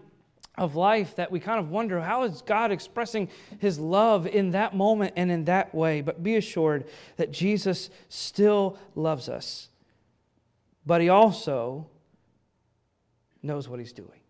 [0.58, 4.74] of life that we kind of wonder how is God expressing his love in that
[4.74, 6.02] moment and in that way.
[6.02, 6.84] But be assured
[7.16, 9.70] that Jesus still loves us,
[10.84, 11.86] but he also
[13.42, 14.20] knows what he's doing.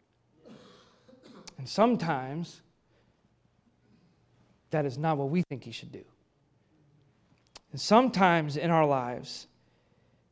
[1.59, 2.62] And sometimes
[4.72, 6.04] that is not what we think he should do.
[7.70, 9.46] And sometimes in our lives,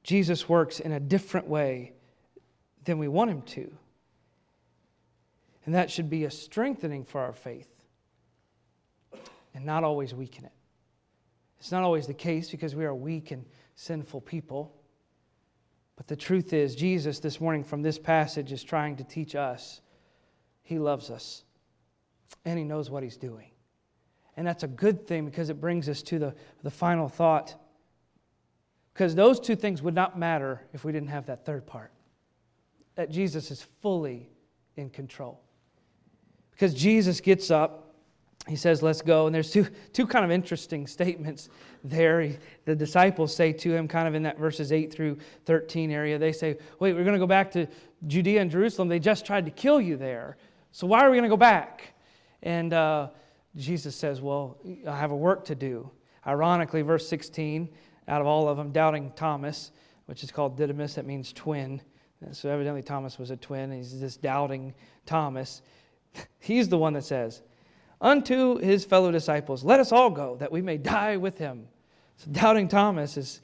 [0.03, 1.93] Jesus works in a different way
[2.85, 3.71] than we want him to.
[5.65, 7.69] And that should be a strengthening for our faith
[9.55, 10.53] and not always weaken it.
[11.59, 14.75] It's not always the case because we are weak and sinful people.
[15.97, 19.83] But the truth is, Jesus, this morning from this passage, is trying to teach us
[20.63, 21.45] He loves us
[22.47, 23.51] and He knows what He's doing.
[24.37, 27.55] And that's a good thing because it brings us to the, the final thought.
[28.93, 31.93] Because those two things would not matter if we didn't have that third part
[32.97, 34.29] that Jesus is fully
[34.77, 35.41] in control.
[36.51, 37.95] Because Jesus gets up,
[38.47, 39.27] he says, Let's go.
[39.27, 41.49] And there's two, two kind of interesting statements
[41.83, 42.21] there.
[42.21, 46.19] He, the disciples say to him, kind of in that verses 8 through 13 area,
[46.19, 47.67] they say, Wait, we're going to go back to
[48.07, 48.89] Judea and Jerusalem.
[48.89, 50.37] They just tried to kill you there.
[50.73, 51.95] So why are we going to go back?
[52.43, 53.09] And uh,
[53.57, 55.91] Jesus says, Well, I have a work to do.
[56.27, 57.69] Ironically, verse 16,
[58.09, 59.73] out of all of them, doubting Thomas,
[60.07, 61.81] which is called Didymus, that means twin.
[62.33, 63.73] So evidently Thomas was a twin.
[63.73, 64.75] He's this doubting
[65.07, 65.63] Thomas.
[66.39, 67.43] He's the one that says,
[68.01, 71.69] Unto his fellow disciples, let us all go, that we may die with him.
[72.17, 73.41] So doubting Thomas is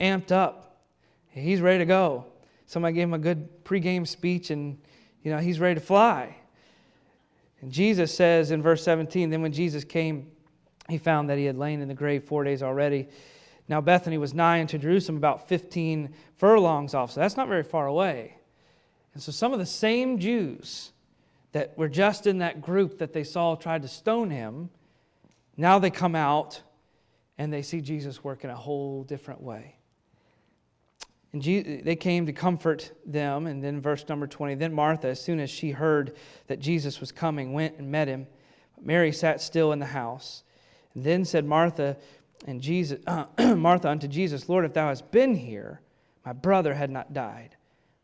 [0.00, 0.84] amped up.
[1.28, 2.26] He's ready to go.
[2.66, 4.78] Somebody gave him a good pregame speech, and
[5.22, 6.36] you know he's ready to fly.
[7.60, 10.30] And Jesus says in verse 17, then when Jesus came,
[10.88, 13.08] he found that he had lain in the grave four days already.
[13.68, 17.12] Now Bethany was nigh unto Jerusalem, about 15 furlongs off.
[17.12, 18.36] So that's not very far away.
[19.14, 20.92] And so some of the same Jews
[21.52, 24.70] that were just in that group that they saw tried to stone him,
[25.56, 26.62] now they come out
[27.38, 29.76] and they see Jesus work in a whole different way.
[31.32, 33.46] And they came to comfort them.
[33.46, 36.16] And then, verse number 20 Then Martha, as soon as she heard
[36.48, 38.26] that Jesus was coming, went and met him.
[38.82, 40.42] Mary sat still in the house.
[40.94, 41.96] And then said Martha,
[42.46, 45.80] and Jesus, uh, Martha unto Jesus, Lord, if thou hadst been here,
[46.24, 47.56] my brother had not died.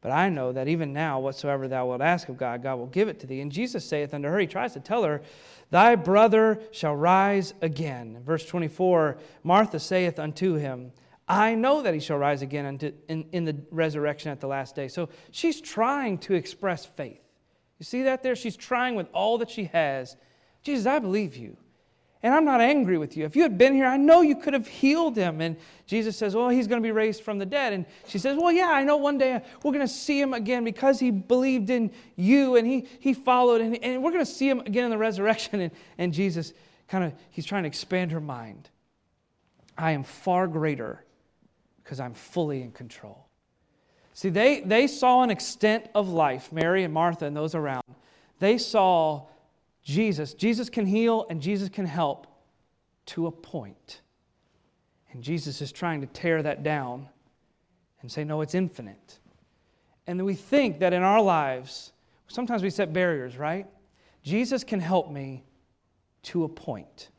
[0.03, 3.09] But I know that even now, whatsoever thou wilt ask of God, God will give
[3.09, 3.41] it to thee.
[3.41, 5.23] And Jesus saith unto her, He tries to tell her,
[5.71, 8.23] Thy brother shall rise again.
[8.25, 10.93] Verse 24 Martha saith unto him,
[11.29, 14.89] I know that he shall rise again in the resurrection at the last day.
[14.89, 17.21] So she's trying to express faith.
[17.79, 18.37] You see that there?
[18.37, 20.17] She's trying with all that she has.
[20.63, 21.57] Jesus, I believe you.
[22.23, 23.25] And I'm not angry with you.
[23.25, 25.41] If you had been here, I know you could have healed him.
[25.41, 27.73] And Jesus says, Well, he's going to be raised from the dead.
[27.73, 30.65] And she says, Well, yeah, I know one day we're going to see him again
[30.65, 34.49] because he believed in you and he, he followed, and, and we're going to see
[34.49, 35.61] him again in the resurrection.
[35.61, 36.53] And, and Jesus
[36.89, 38.71] kind of, he's trying to expand her mind.
[39.77, 41.05] I am far greater
[41.87, 43.29] because I'm fully in control.
[44.13, 47.85] See, they, they saw an extent of life, Mary and Martha and those around.
[48.41, 49.27] They saw
[49.85, 50.35] Jesus.
[50.35, 52.27] Jesus can heal and Jesus can help
[53.07, 54.01] to a point.
[55.13, 57.09] And Jesus is trying to tear that down
[58.03, 59.21] and say, no, it's infinite.
[60.09, 61.93] And we think that in our lives,
[62.27, 63.69] sometimes we set barriers, right?
[64.25, 65.45] Jesus can help me
[66.25, 67.11] to a point.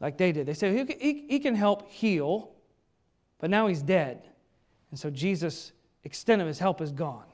[0.00, 0.46] Like they did.
[0.46, 2.52] They say, he, he, he can help heal,
[3.40, 4.28] but now he's dead.
[4.90, 5.72] And so Jesus'
[6.04, 7.24] extent of his help is gone.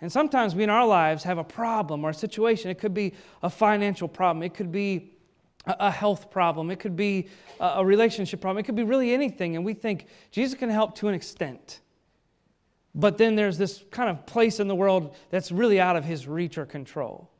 [0.00, 2.70] And sometimes we in our lives have a problem or a situation.
[2.70, 5.12] It could be a financial problem, it could be
[5.66, 9.56] a health problem, it could be a relationship problem, it could be really anything.
[9.56, 11.80] And we think Jesus can help to an extent.
[12.94, 16.26] But then there's this kind of place in the world that's really out of his
[16.26, 17.30] reach or control.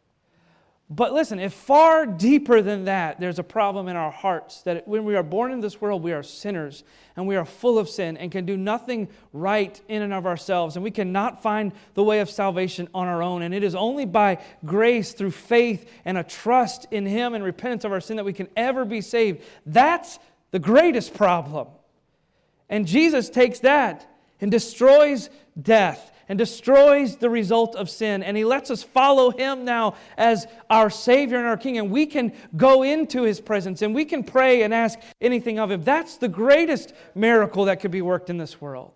[0.89, 5.05] But listen, if far deeper than that, there's a problem in our hearts that when
[5.05, 6.85] we are born in this world, we are sinners
[7.17, 10.77] and we are full of sin and can do nothing right in and of ourselves.
[10.77, 13.43] And we cannot find the way of salvation on our own.
[13.43, 17.85] And it is only by grace, through faith and a trust in Him and repentance
[17.85, 19.43] of our sin that we can ever be saved.
[19.67, 20.21] That's
[20.53, 21.67] the greatest problem.
[22.69, 24.09] And Jesus takes that
[24.41, 28.23] and destroys death and destroys the result of sin.
[28.23, 31.79] And he lets us follow him now as our Savior and our King.
[31.79, 35.71] And we can go into his presence and we can pray and ask anything of
[35.71, 35.85] him.
[35.85, 38.93] That's the greatest miracle that could be worked in this world.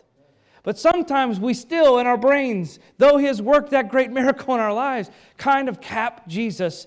[0.63, 4.61] But sometimes we still, in our brains, though he has worked that great miracle in
[4.61, 6.87] our lives, kind of cap Jesus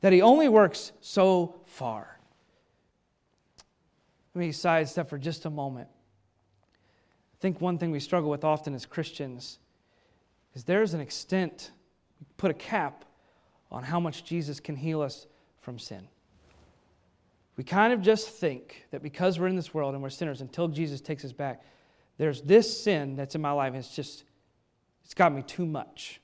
[0.00, 2.18] that he only works so far.
[4.34, 5.88] Let me sidestep for just a moment.
[6.68, 9.58] I think one thing we struggle with often as Christians
[10.54, 11.70] is there's an extent,
[12.36, 13.04] put a cap
[13.70, 15.26] on how much Jesus can heal us
[15.60, 16.08] from sin.
[17.56, 20.68] We kind of just think that because we're in this world and we're sinners until
[20.68, 21.62] Jesus takes us back,
[22.18, 24.24] there's this sin that's in my life, and it's just,
[25.04, 26.20] it's got me too much.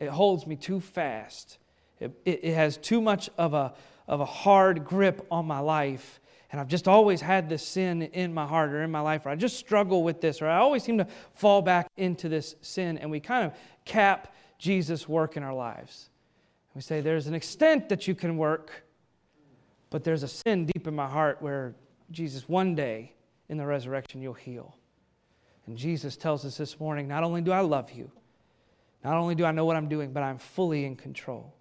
[0.00, 1.58] It holds me too fast.
[2.00, 3.74] It, it, it has too much of a,
[4.08, 6.20] of a hard grip on my life
[6.52, 9.30] and I've just always had this sin in my heart or in my life, or
[9.30, 12.98] I just struggle with this, or I always seem to fall back into this sin.
[12.98, 13.54] And we kind of
[13.86, 16.10] cap Jesus' work in our lives.
[16.74, 18.84] We say, There's an extent that you can work,
[19.88, 21.74] but there's a sin deep in my heart where
[22.10, 23.14] Jesus, one day
[23.48, 24.76] in the resurrection, you'll heal.
[25.66, 28.10] And Jesus tells us this morning not only do I love you,
[29.02, 31.54] not only do I know what I'm doing, but I'm fully in control.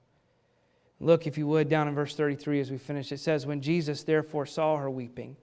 [1.02, 3.12] Look, if you would, down in verse 33 as we finish.
[3.12, 5.36] It says, When Jesus therefore saw her weeping,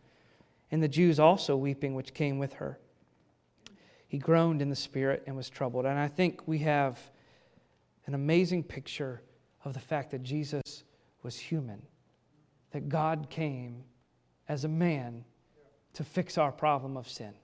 [0.70, 2.78] and the Jews also weeping which came with her,
[4.06, 5.84] he groaned in the spirit and was troubled.
[5.84, 6.98] And I think we have
[8.06, 9.20] an amazing picture
[9.64, 10.84] of the fact that Jesus
[11.22, 11.82] was human,
[12.70, 13.82] that God came
[14.48, 15.24] as a man
[15.94, 17.34] to fix our problem of sin.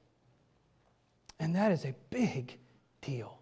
[1.41, 2.59] And that is a big
[3.01, 3.41] deal.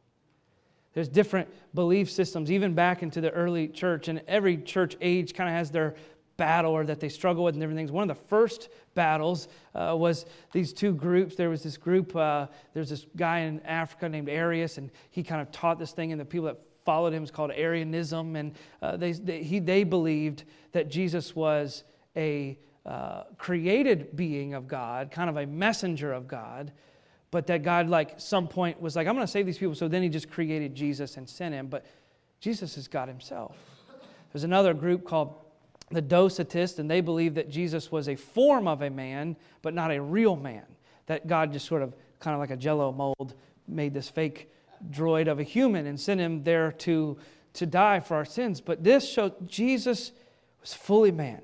[0.95, 5.49] There's different belief systems, even back into the early church, and every church age kind
[5.49, 5.95] of has their
[6.37, 7.93] battle or that they struggle with and different things.
[7.93, 11.35] One of the first battles uh, was these two groups.
[11.37, 15.41] There was this group, uh, there's this guy in Africa named Arius, and he kind
[15.41, 18.97] of taught this thing, and the people that followed him was called Arianism, and uh,
[18.97, 21.85] they, they, he, they believed that Jesus was
[22.17, 26.73] a uh, created being of God, kind of a messenger of God,
[27.33, 29.75] but that God, like, some point was like, I'm going to save these people.
[29.75, 31.67] So then he just created Jesus and sent him.
[31.67, 31.85] But
[32.41, 33.57] Jesus is God himself.
[34.33, 35.35] There's another group called
[35.91, 39.91] the Docetists, and they believe that Jesus was a form of a man, but not
[39.91, 40.65] a real man.
[41.07, 43.33] That God just sort of, kind of like a jello mold,
[43.67, 44.53] made this fake
[44.91, 47.17] droid of a human and sent him there to
[47.55, 48.61] to die for our sins.
[48.61, 50.13] But this showed Jesus
[50.61, 51.43] was fully man.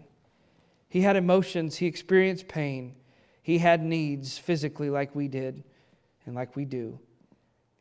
[0.89, 2.95] He had emotions, he experienced pain,
[3.43, 5.63] he had needs physically, like we did
[6.29, 6.99] and like we do.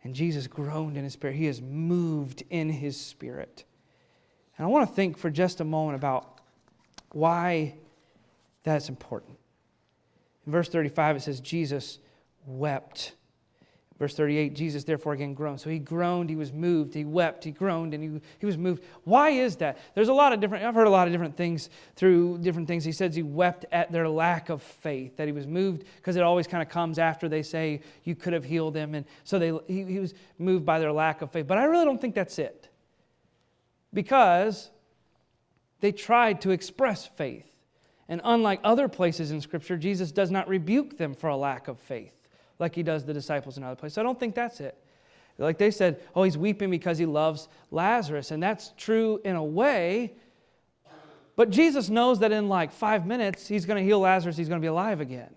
[0.04, 1.36] And Jesus groaned in his spirit.
[1.36, 3.66] He is moved in his spirit.
[4.58, 6.39] And I want to think for just a moment about
[7.12, 7.76] why
[8.64, 9.38] that's important.
[10.45, 12.00] In verse 35, it says, Jesus
[12.45, 13.14] wept.
[14.00, 15.60] Verse 38, Jesus therefore again groaned.
[15.60, 18.84] So he groaned, he was moved, he wept, he groaned, and he, he was moved.
[19.06, 19.80] Why is that?
[19.95, 22.86] There's a lot of different, I've heard a lot of different things through different things.
[22.86, 26.22] He says he wept at their lack of faith, that he was moved because it
[26.22, 28.93] always kind of comes after they say you could have healed him.
[28.93, 31.48] And so they, he, he was moved by their lack of faith.
[31.48, 32.70] But I really don't think that's it.
[33.91, 34.70] Because
[35.80, 37.45] they tried to express faith.
[38.08, 41.80] And unlike other places in Scripture, Jesus does not rebuke them for a lack of
[41.80, 42.16] faith
[42.60, 43.97] like he does the disciples in other places.
[43.97, 44.78] I don't think that's it.
[45.38, 48.32] Like they said, oh, he's weeping because he loves Lazarus.
[48.32, 50.16] And that's true in a way.
[51.36, 54.60] But Jesus knows that in like five minutes, he's going to heal Lazarus, he's going
[54.60, 55.30] to be alive again.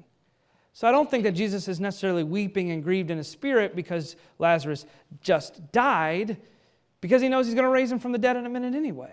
[0.73, 4.17] So I don't think that Jesus is necessarily weeping and grieved in his spirit because
[4.39, 4.87] Lazarus
[5.21, 6.39] just died,
[7.03, 9.13] because he knows he's going to raise him from the dead in a minute anyway.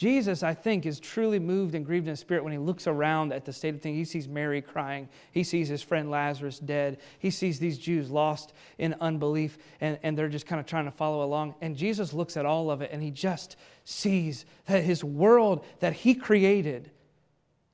[0.00, 3.44] Jesus, I think, is truly moved and grieved in spirit when he looks around at
[3.44, 3.98] the state of things.
[3.98, 5.10] He sees Mary crying.
[5.30, 7.02] He sees his friend Lazarus dead.
[7.18, 10.90] He sees these Jews lost in unbelief, and, and they're just kind of trying to
[10.90, 11.54] follow along.
[11.60, 15.92] And Jesus looks at all of it, and he just sees that his world that
[15.92, 16.90] he created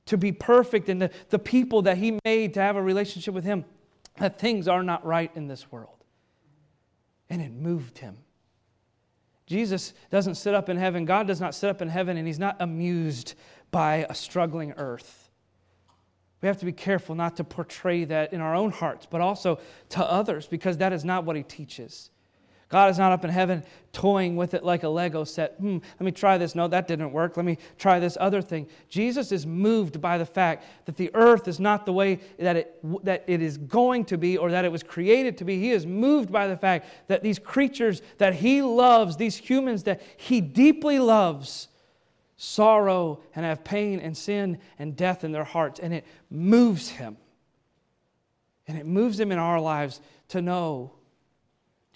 [0.07, 3.45] to be perfect and the, the people that he made to have a relationship with
[3.45, 3.63] him,
[4.17, 6.03] that things are not right in this world.
[7.29, 8.17] And it moved him.
[9.47, 11.05] Jesus doesn't sit up in heaven.
[11.05, 13.33] God does not sit up in heaven, and He's not amused
[13.71, 15.31] by a struggling earth.
[16.41, 19.59] We have to be careful not to portray that in our own hearts, but also
[19.89, 22.11] to others, because that is not what He teaches.
[22.69, 23.63] God is not up in heaven
[23.93, 25.55] toying with it like a Lego set.
[25.57, 26.53] Hmm, let me try this.
[26.53, 27.37] No, that didn't work.
[27.37, 28.67] Let me try this other thing.
[28.89, 33.05] Jesus is moved by the fact that the earth is not the way that it,
[33.05, 35.57] that it is going to be or that it was created to be.
[35.57, 40.01] He is moved by the fact that these creatures that he loves, these humans that
[40.17, 41.69] he deeply loves,
[42.35, 45.79] sorrow and have pain and sin and death in their hearts.
[45.79, 47.17] And it moves him.
[48.67, 50.91] And it moves him in our lives to know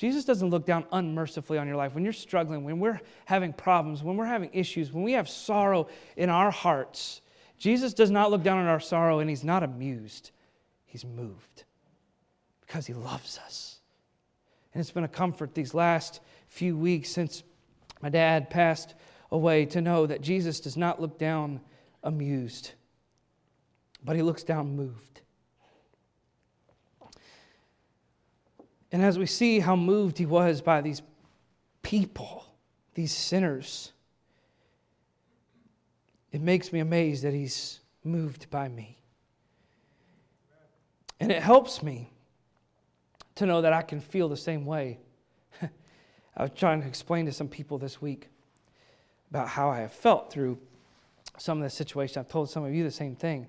[0.01, 1.93] Jesus doesn't look down unmercifully on your life.
[1.93, 5.89] When you're struggling, when we're having problems, when we're having issues, when we have sorrow
[6.17, 7.21] in our hearts,
[7.59, 10.31] Jesus does not look down on our sorrow and he's not amused.
[10.87, 11.65] He's moved
[12.61, 13.77] because he loves us.
[14.73, 17.43] And it's been a comfort these last few weeks since
[18.01, 18.95] my dad passed
[19.31, 21.61] away to know that Jesus does not look down
[22.01, 22.71] amused,
[24.03, 25.21] but he looks down moved.
[28.91, 31.01] And as we see how moved he was by these
[31.81, 32.45] people,
[32.93, 33.93] these sinners,
[36.31, 38.97] it makes me amazed that he's moved by me.
[41.19, 42.11] And it helps me
[43.35, 44.99] to know that I can feel the same way.
[45.61, 48.27] I was trying to explain to some people this week
[49.29, 50.57] about how I have felt through
[51.37, 52.19] some of the situation.
[52.19, 53.47] I've told some of you the same thing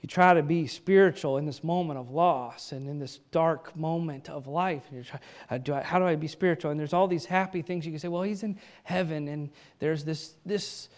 [0.00, 4.30] you try to be spiritual in this moment of loss and in this dark moment
[4.30, 4.84] of life.
[4.88, 6.70] And you're trying, uh, do I, how do I be spiritual?
[6.70, 8.08] And there's all these happy things you can say.
[8.08, 10.88] Well, he's in heaven, and there's this this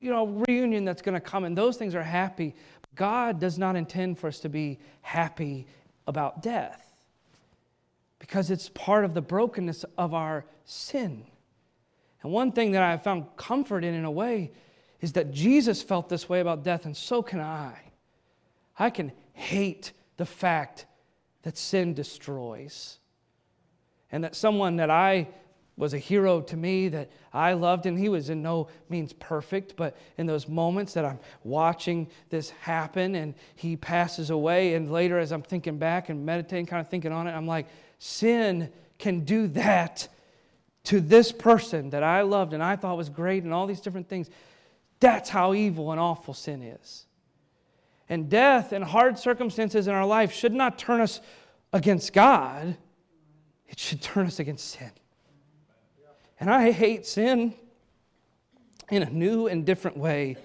[0.00, 2.54] you know reunion that's going to come, and those things are happy.
[2.94, 5.66] God does not intend for us to be happy
[6.06, 6.92] about death
[8.18, 11.24] because it's part of the brokenness of our sin.
[12.22, 14.52] And one thing that I have found comfort in, in a way,
[15.00, 17.91] is that Jesus felt this way about death, and so can I.
[18.82, 20.86] I can hate the fact
[21.42, 22.98] that sin destroys.
[24.10, 25.28] And that someone that I
[25.76, 29.76] was a hero to me that I loved, and he was in no means perfect,
[29.76, 35.16] but in those moments that I'm watching this happen and he passes away, and later
[35.16, 37.68] as I'm thinking back and meditating, kind of thinking on it, I'm like,
[38.00, 38.68] sin
[38.98, 40.08] can do that
[40.84, 44.08] to this person that I loved and I thought was great and all these different
[44.08, 44.28] things.
[44.98, 47.06] That's how evil and awful sin is.
[48.12, 51.22] And death and hard circumstances in our life should not turn us
[51.72, 52.76] against God,
[53.66, 54.90] it should turn us against sin.
[56.38, 57.54] And I hate sin
[58.90, 60.36] in a new and different way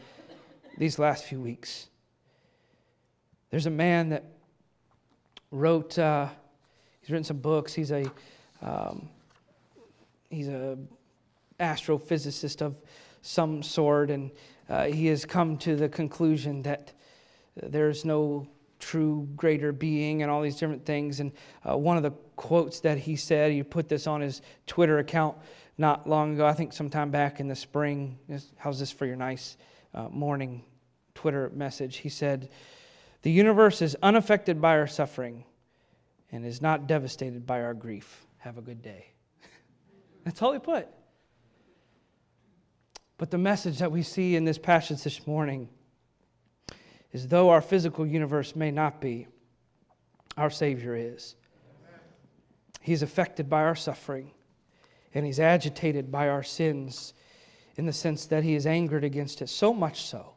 [0.78, 1.90] these last few weeks.
[3.50, 4.24] There's a man that
[5.52, 6.30] wrote, uh,
[7.02, 7.74] he's written some books.
[7.74, 8.10] He's a,
[8.62, 9.10] um,
[10.30, 10.78] he's a
[11.60, 12.78] astrophysicist of
[13.24, 14.32] some sort, and
[14.70, 16.94] uh, he has come to the conclusion that
[17.64, 18.48] there's no
[18.80, 21.20] true greater being and all these different things.
[21.20, 21.32] And
[21.68, 25.38] uh, one of the quotes that he said, he put this on his Twitter account
[25.78, 28.18] not long ago, I think sometime back in the spring.
[28.58, 29.58] How's this for your nice
[29.94, 30.64] uh, morning
[31.14, 31.98] Twitter message?
[31.98, 32.50] He said,
[33.22, 35.44] The universe is unaffected by our suffering
[36.32, 38.26] and is not devastated by our grief.
[38.40, 39.12] Have a good day.
[40.24, 40.88] That's all he put.
[43.20, 45.70] But the message that we see in this passage this morning
[47.18, 49.26] is though our physical universe may not be,
[50.38, 51.36] our Savior is.
[52.80, 54.30] He's affected by our suffering,
[55.16, 57.16] and He's agitated by our sins
[57.76, 60.36] in the sense that He is angered against it, so much so.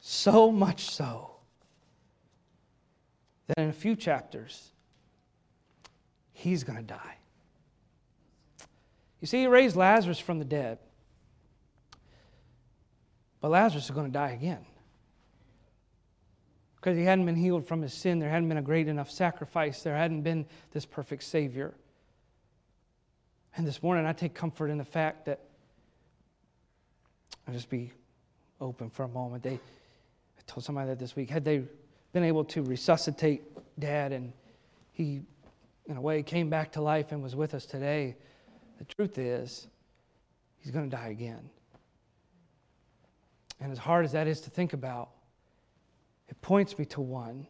[0.00, 1.32] So much so
[3.48, 4.72] that in a few chapters,
[6.32, 7.16] He's going to die.
[9.20, 10.78] You see, He raised Lazarus from the dead.
[13.42, 14.64] But Lazarus is going to die again.
[16.88, 19.82] Because he hadn't been healed from his sin, there hadn't been a great enough sacrifice,
[19.82, 21.74] there hadn't been this perfect Savior.
[23.54, 25.38] And this morning, I take comfort in the fact that
[27.46, 27.92] I'll just be
[28.58, 29.42] open for a moment.
[29.42, 31.28] They, I told somebody that this week.
[31.28, 31.64] Had they
[32.14, 33.42] been able to resuscitate
[33.78, 34.32] Dad and
[34.92, 35.20] he,
[35.90, 38.16] in a way, came back to life and was with us today,
[38.78, 39.66] the truth is,
[40.60, 41.50] he's going to die again.
[43.60, 45.10] And as hard as that is to think about,
[46.48, 47.46] points me to one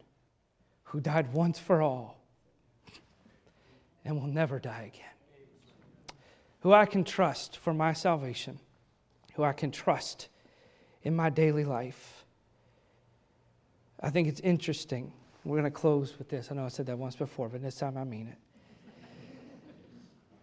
[0.82, 2.18] who died once for all
[4.04, 6.16] and will never die again.
[6.62, 8.58] Who I can trust for my salvation,
[9.34, 10.26] who I can trust
[11.04, 12.24] in my daily life.
[14.00, 15.12] I think it's interesting.
[15.44, 16.48] We're going to close with this.
[16.50, 18.38] I know I said that once before, but this time I mean it.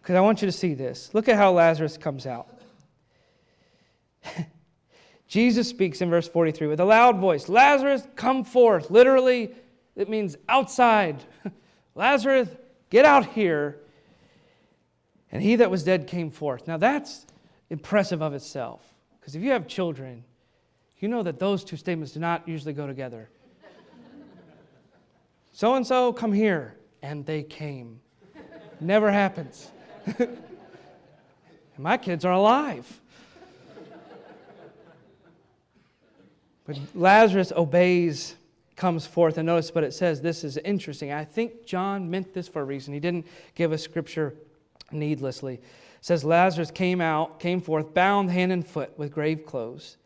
[0.00, 1.10] Because I want you to see this.
[1.12, 2.48] Look at how Lazarus comes out.
[5.28, 8.90] Jesus speaks in verse 43 with a loud voice Lazarus, come forth.
[8.90, 9.50] Literally,
[9.94, 11.24] it means outside.
[11.94, 12.48] Lazarus,
[12.90, 13.78] get out here.
[15.32, 16.66] And he that was dead came forth.
[16.68, 17.26] Now that's
[17.70, 18.82] impressive of itself.
[19.18, 20.22] Because if you have children,
[20.98, 23.28] you know that those two statements do not usually go together.
[25.52, 26.76] So and so, come here.
[27.02, 28.00] And they came.
[28.80, 29.70] Never happens.
[31.78, 33.00] my kids are alive.
[36.66, 38.34] But Lazarus obeys,
[38.74, 40.20] comes forth, and notice what it says.
[40.20, 41.12] This is interesting.
[41.12, 42.92] I think John meant this for a reason.
[42.92, 44.34] He didn't give us scripture
[44.92, 45.54] needlessly.
[45.54, 45.62] It
[46.00, 49.96] says Lazarus came out, came forth, bound hand and foot with grave clothes,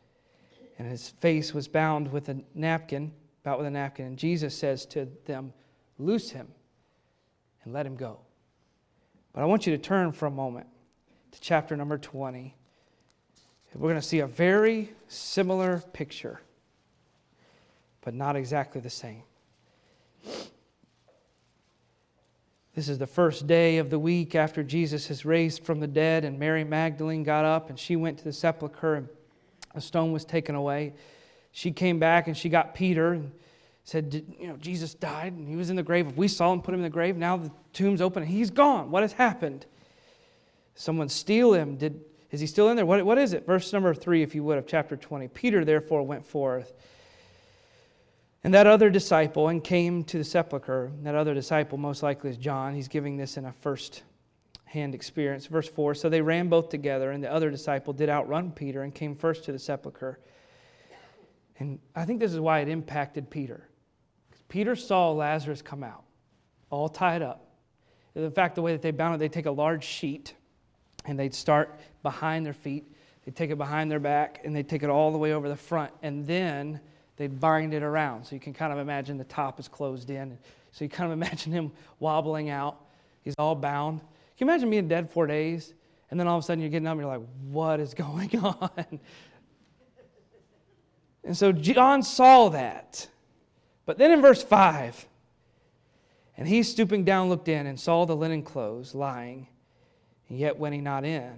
[0.78, 4.06] and his face was bound with a napkin, about with a napkin.
[4.06, 5.52] And Jesus says to them,
[5.98, 6.48] Loose him
[7.64, 8.20] and let him go.
[9.32, 10.66] But I want you to turn for a moment
[11.32, 12.54] to chapter number 20.
[13.74, 16.40] We're going to see a very similar picture
[18.02, 19.22] but not exactly the same.
[22.74, 26.24] This is the first day of the week after Jesus is raised from the dead,
[26.24, 29.08] and Mary Magdalene got up and she went to the sepulchre, and
[29.74, 30.94] a stone was taken away.
[31.52, 33.32] She came back and she got Peter and
[33.84, 36.06] said, You know, Jesus died and he was in the grave.
[36.06, 37.16] If We saw him put him in the grave.
[37.16, 38.90] Now the tomb's open and he's gone.
[38.90, 39.66] What has happened?
[40.74, 41.76] Someone steal him?
[41.76, 42.86] Did, is he still in there?
[42.86, 43.46] What, what is it?
[43.46, 45.28] Verse number three, if you would, of chapter 20.
[45.28, 46.72] Peter therefore went forth
[48.42, 50.90] and that other disciple and came to the sepulchre.
[51.02, 52.74] That other disciple, most likely, is John.
[52.74, 54.02] He's giving this in a first
[54.64, 55.46] hand experience.
[55.46, 58.94] Verse 4 So they ran both together, and the other disciple did outrun Peter and
[58.94, 60.20] came first to the sepulchre.
[61.58, 63.68] And I think this is why it impacted Peter.
[64.48, 66.04] Peter saw Lazarus come out,
[66.70, 67.46] all tied up.
[68.14, 70.34] In fact, the way that they bound it, they take a large sheet
[71.04, 72.90] and they'd start behind their feet,
[73.24, 75.56] they'd take it behind their back, and they'd take it all the way over the
[75.56, 75.92] front.
[76.02, 76.80] And then
[77.20, 78.24] they'd bind it around.
[78.24, 80.38] So you can kind of imagine the top is closed in.
[80.72, 82.80] So you kind of imagine him wobbling out.
[83.20, 84.00] He's all bound.
[84.00, 85.74] Can you imagine being dead four days?
[86.10, 88.34] And then all of a sudden you're getting up and you're like, what is going
[88.38, 89.00] on?
[91.22, 93.06] And so John saw that.
[93.84, 95.06] But then in verse 5,
[96.38, 99.46] and he stooping down looked in and saw the linen clothes lying,
[100.30, 101.34] and yet went he not in.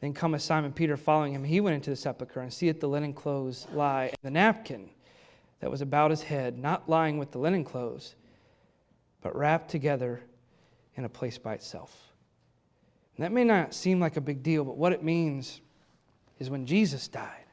[0.00, 1.44] Then cometh Simon Peter following him.
[1.44, 4.88] He went into the sepulchre and seeth the linen clothes lie, and the napkin
[5.62, 8.16] that was about his head, not lying with the linen clothes,
[9.22, 10.20] but wrapped together
[10.96, 11.96] in a place by itself.
[13.16, 15.60] And that may not seem like a big deal, but what it means
[16.40, 17.44] is when Jesus died,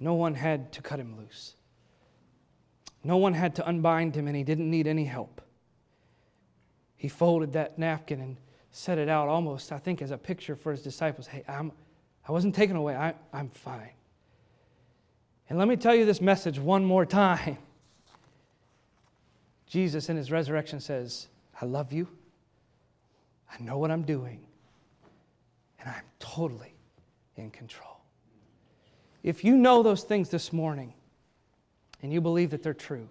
[0.00, 1.54] no one had to cut him loose.
[3.04, 5.40] No one had to unbind him, and he didn't need any help.
[6.96, 8.36] He folded that napkin and
[8.72, 11.28] set it out almost, I think, as a picture for his disciples.
[11.28, 11.70] Hey, I'm,
[12.28, 12.96] I wasn't taken away.
[12.96, 13.90] I, I'm fine.
[15.48, 17.58] And let me tell you this message one more time.
[19.66, 21.28] Jesus in his resurrection says,
[21.60, 22.08] I love you.
[23.52, 24.40] I know what I'm doing.
[25.80, 26.74] And I'm totally
[27.36, 28.00] in control.
[29.22, 30.92] If you know those things this morning
[32.02, 33.08] and you believe that they're true,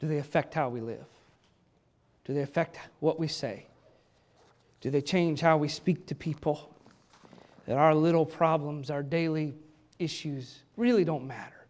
[0.00, 1.04] do they affect how we live?
[2.24, 3.66] Do they affect what we say?
[4.80, 6.72] Do they change how we speak to people?
[7.66, 9.54] That our little problems, our daily
[9.98, 11.66] issues really don't matter.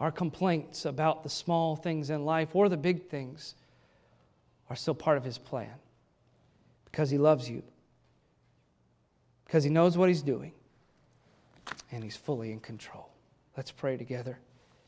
[0.00, 3.54] Our complaints about the small things in life or the big things
[4.68, 5.74] are still part of His plan
[6.84, 7.62] because He loves you,
[9.44, 10.52] because He knows what He's doing,
[11.92, 13.08] and He's fully in control.
[13.56, 14.38] Let's pray together.